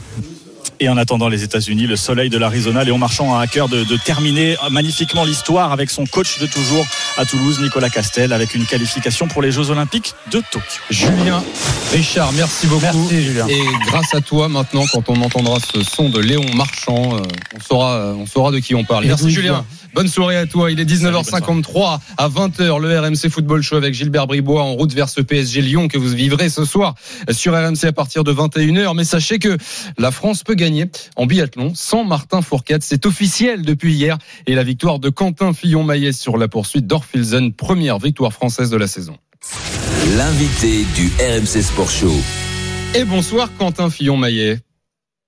[0.82, 3.84] Et en attendant les États-Unis, le soleil de l'Arizona, Léon Marchand a à cœur de,
[4.04, 6.84] terminer magnifiquement l'histoire avec son coach de toujours
[7.16, 10.80] à Toulouse, Nicolas Castel, avec une qualification pour les Jeux Olympiques de Tokyo.
[10.90, 11.44] Julien
[11.92, 12.82] Richard, merci beaucoup.
[12.82, 13.46] Merci, Julien.
[13.46, 17.20] Et grâce à toi, maintenant, quand on entendra ce son de Léon Marchand, euh,
[17.54, 19.04] on saura, on saura de qui on parle.
[19.06, 19.64] Merci, Julien.
[19.95, 20.70] Bonne soirée à toi.
[20.70, 25.11] Il est 19h53 à 20h le RMC Football Show avec Gilbert Bribois en route vers
[25.11, 26.95] ce PSG Lyon que vous vivrez ce soir
[27.30, 28.97] sur RMC à partir de 21h.
[28.97, 29.59] Mais sachez que
[29.99, 30.86] la France peut gagner
[31.16, 32.82] en biathlon sans Martin Fourcade.
[32.82, 34.16] C'est officiel depuis hier
[34.47, 38.86] et la victoire de Quentin Fillon-Maillet sur la poursuite d'Orfilzen, première victoire française de la
[38.86, 39.18] saison.
[40.16, 42.14] L'invité du RMC Sport Show.
[42.95, 44.61] Et bonsoir Quentin Fillon-Maillet.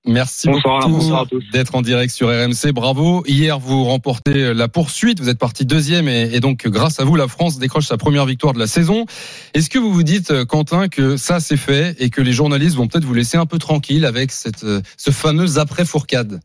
[0.07, 2.73] Merci beaucoup d'être en direct sur RMC.
[2.73, 3.23] Bravo.
[3.27, 5.21] Hier, vous remportez la poursuite.
[5.21, 8.53] Vous êtes parti deuxième et, donc, grâce à vous, la France décroche sa première victoire
[8.53, 9.07] de la saison.
[9.55, 12.87] Est-ce que vous vous dites, Quentin, que ça c'est fait et que les journalistes vont
[12.87, 14.65] peut-être vous laisser un peu tranquille avec cette,
[14.97, 16.41] ce fameux après-fourcade?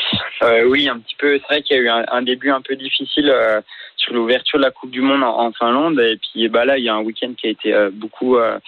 [0.42, 1.38] Euh, Oui, un petit peu.
[1.38, 3.60] C'est vrai qu'il y a eu un, début un peu difficile euh,
[3.96, 6.00] sur l'ouverture de la Coupe du Monde en, Finlande.
[6.00, 8.58] Et puis bah là, il y a un week-end qui a été euh, beaucoup euh,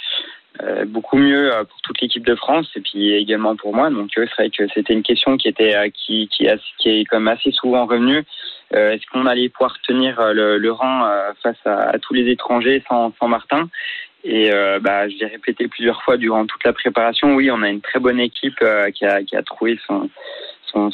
[0.86, 3.90] beaucoup mieux euh, pour toute l'équipe de France et puis également pour moi.
[3.90, 6.46] Donc euh, c'est vrai que c'était une question qui était qui qui,
[6.78, 8.24] qui est comme assez souvent revenue.
[8.74, 11.07] Est-ce qu'on allait pouvoir tenir le, rang
[11.42, 13.68] face à, tous les étrangers sans, sans Martin?
[14.24, 14.50] Et
[14.80, 17.34] bah, je l'ai répété plusieurs fois durant toute la préparation.
[17.34, 20.09] Oui, on a une très bonne équipe qui, a, qui a trouvé son,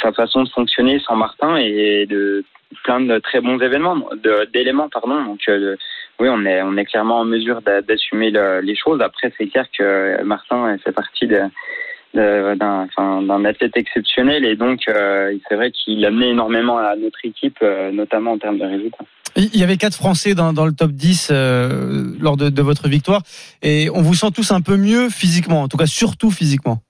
[0.02, 2.44] sa façon de fonctionner sans Martin et de
[2.84, 4.08] plein de très bons événements,
[4.52, 5.24] d'éléments, pardon.
[5.24, 5.76] Donc, euh,
[6.20, 9.00] oui, on est, on est clairement en mesure d'assumer les choses.
[9.00, 11.50] Après, c'est clair que Martin fait partie d'un
[13.44, 18.32] athlète exceptionnel et donc euh, c'est vrai qu'il amenait énormément à notre équipe, euh, notamment
[18.32, 19.04] en termes de résultats.
[19.36, 21.30] Il y avait quatre Français dans, le top 10
[22.20, 23.22] lors de, de, votre victoire
[23.62, 26.82] et on vous sent tous un peu mieux physiquement, en tout cas surtout physiquement.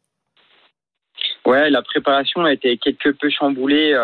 [1.49, 3.95] Ouais, la préparation a été quelque peu chamboulée.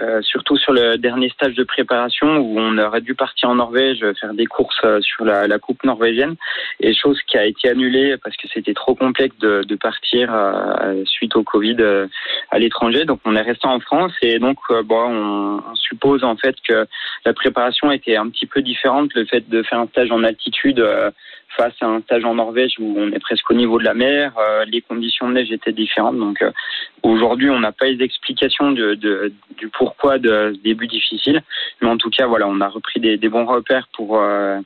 [0.00, 4.00] Euh, surtout sur le dernier stage de préparation où on aurait dû partir en Norvège
[4.18, 6.36] faire des courses euh, sur la, coupe norvégienne
[6.80, 11.04] et chose qui a été annulée parce que c'était trop complexe de, de partir euh,
[11.04, 11.76] suite au Covid
[12.50, 16.36] à l'étranger donc on est resté en France et donc bon on, on, suppose en
[16.36, 16.86] fait que
[17.26, 20.82] la préparation était un petit peu différente le fait de faire un stage en altitude
[21.56, 24.32] face à un stage en Norvège où on est presque au niveau de la mer.
[24.38, 26.18] Euh, les conditions de neige étaient différentes.
[26.18, 26.50] Donc euh,
[27.02, 31.42] aujourd'hui, on n'a pas les explications de, de- du pourquoi de ce début difficile.
[31.80, 34.58] Mais en tout cas, voilà, on a repris des, des bons repères pour euh,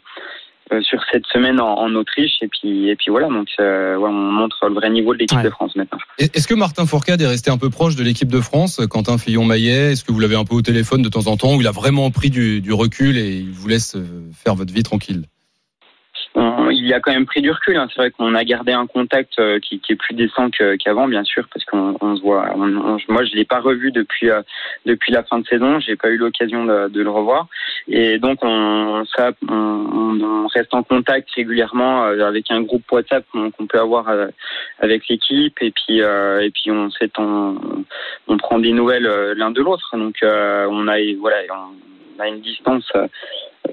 [0.83, 2.39] sur cette semaine en, en Autriche.
[2.43, 3.65] Et puis, et puis voilà, donc ouais,
[3.99, 5.99] on montre le vrai niveau de l'équipe de France maintenant.
[6.19, 9.17] Est- Est-ce que Martin Fourcade est resté un peu proche de l'équipe de France Quentin
[9.17, 11.67] Fillon-Maillet, est-ce que vous l'avez un peu au téléphone de temps en temps ou il
[11.69, 13.97] a vraiment pris du, du recul et il vous laisse
[14.45, 15.23] faire votre vie tranquille?
[16.71, 17.77] Il a quand même pris du recul.
[17.77, 17.87] hein.
[17.91, 21.25] C'est vrai qu'on a gardé un contact euh, qui, qui est plus décent qu'avant, bien
[21.25, 22.47] sûr, parce qu'on on se voit.
[22.55, 24.43] on- moi, je l'ai pas revu depuis euh,
[24.85, 25.81] depuis la fin de saison.
[25.81, 27.49] J'ai pas eu l'occasion de, de le revoir.
[27.89, 33.67] Et donc, on, ça, on, reste en contact régulièrement euh, avec un groupe WhatsApp qu'on
[33.67, 34.29] peut avoir euh,
[34.79, 35.57] avec l'équipe.
[35.61, 39.97] Et puis euh, et puis on s'est on, prend des nouvelles l'un de l'autre.
[39.97, 41.39] Donc, on a voilà,
[42.21, 42.89] a une distance.
[42.95, 43.07] euh,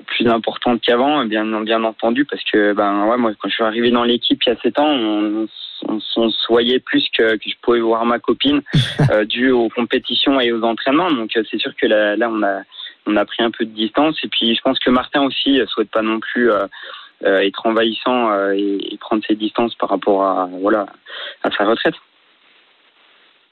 [0.07, 3.91] plus importante qu'avant, bien, bien entendu, parce que ben ouais, moi quand je suis arrivé
[3.91, 5.47] dans l'équipe il y a 7 ans, on,
[5.87, 8.61] on, on se voyait plus que, que je pouvais voir ma copine,
[9.11, 11.11] euh, dû aux compétitions et aux entraînements.
[11.11, 12.61] Donc euh, c'est sûr que là, là on a
[13.05, 14.17] on a pris un peu de distance.
[14.23, 16.65] Et puis je pense que Martin aussi euh, souhaite pas non plus euh,
[17.25, 20.85] euh, être envahissant et, et prendre ses distances par rapport à voilà
[21.43, 21.95] à sa retraite.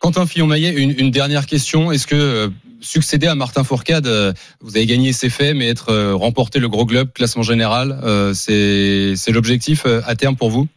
[0.02, 1.91] Quentin Fillon-Maillet, une, une dernière question.
[1.91, 2.47] Est-ce que euh,
[2.82, 6.68] succéder à Martin Fourcade, euh, vous avez gagné c'est fait, mais être euh, remporter le
[6.68, 7.99] gros globe, classement général,
[8.34, 10.68] c'est l'objectif à terme pour vous?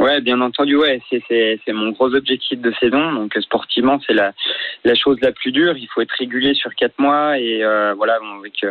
[0.00, 3.12] Ouais, bien entendu, ouais, c'est mon gros objectif de saison.
[3.12, 5.76] Donc sportivement, c'est la chose la plus dure.
[5.76, 7.62] Il faut être régulier sur quatre mois et
[7.96, 8.64] voilà, avec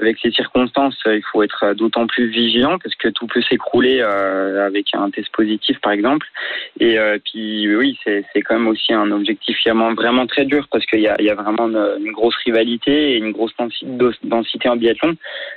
[0.00, 4.00] avec ces circonstances, euh, il faut être d'autant plus vigilant parce que tout peut s'écrouler
[4.00, 6.26] euh, avec un test positif, par exemple.
[6.80, 10.66] Et euh, puis oui, c'est c'est quand même aussi un objectif vraiment vraiment très dur
[10.70, 13.86] parce qu'il y a il y a vraiment une, grosse rivalité et une grosse densi-
[14.24, 15.14] densité en biathlon.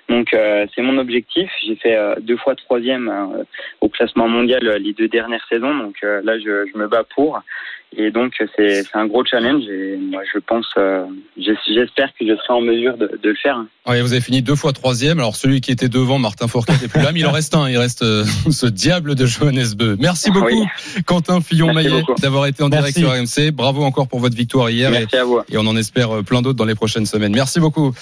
[0.09, 1.49] Donc euh, c'est mon objectif.
[1.65, 3.43] J'ai fait euh, deux fois troisième euh,
[3.81, 5.75] au classement mondial euh, les deux dernières saisons.
[5.75, 7.41] Donc euh, là, je, je me bats pour.
[7.97, 9.63] Et donc c'est c'est un gros challenge.
[9.69, 11.03] Et moi, je pense, euh,
[11.37, 13.57] j'es- j'espère que je serai en mesure de, de le faire.
[13.87, 15.19] Ouais, vous avez fini deux fois troisième.
[15.19, 17.67] Alors celui qui était devant, Martin Fourcade, n'est plus là, mais il en reste un.
[17.69, 19.97] Il reste euh, ce diable de Johannes Beu.
[19.99, 20.63] Merci beaucoup, Oui.
[21.05, 23.33] Quentin Fillon-Maillet, d'avoir été en direct Merci.
[23.33, 23.51] sur RMC.
[23.51, 24.89] Bravo encore pour votre victoire hier.
[24.91, 25.39] Merci et, à vous.
[25.49, 27.33] et on en espère euh, plein d'autres dans les prochaines semaines.
[27.33, 27.93] Merci beaucoup.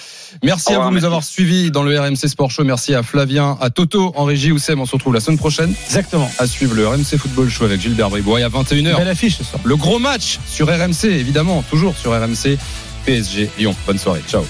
[0.44, 2.64] Merci Au à revoir, vous de nous avoir suivis dans le RMC Sport Show.
[2.64, 4.52] Merci à Flavien, à Toto en régie.
[4.52, 5.74] Oussem, on se retrouve la semaine prochaine.
[5.86, 6.30] Exactement.
[6.38, 8.98] À suivre le RMC Football Show avec Gilbert Bribois à 21h.
[8.98, 9.62] Belle affiche ce soir.
[9.66, 12.58] Le gros match sur RMC, évidemment, toujours sur RMC.
[13.06, 13.76] PSG Lyon.
[13.88, 14.22] Bonne soirée.
[14.28, 14.44] Ciao.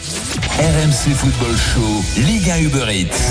[0.57, 3.19] RMC Football Show, Ligue 1 Uber Eats.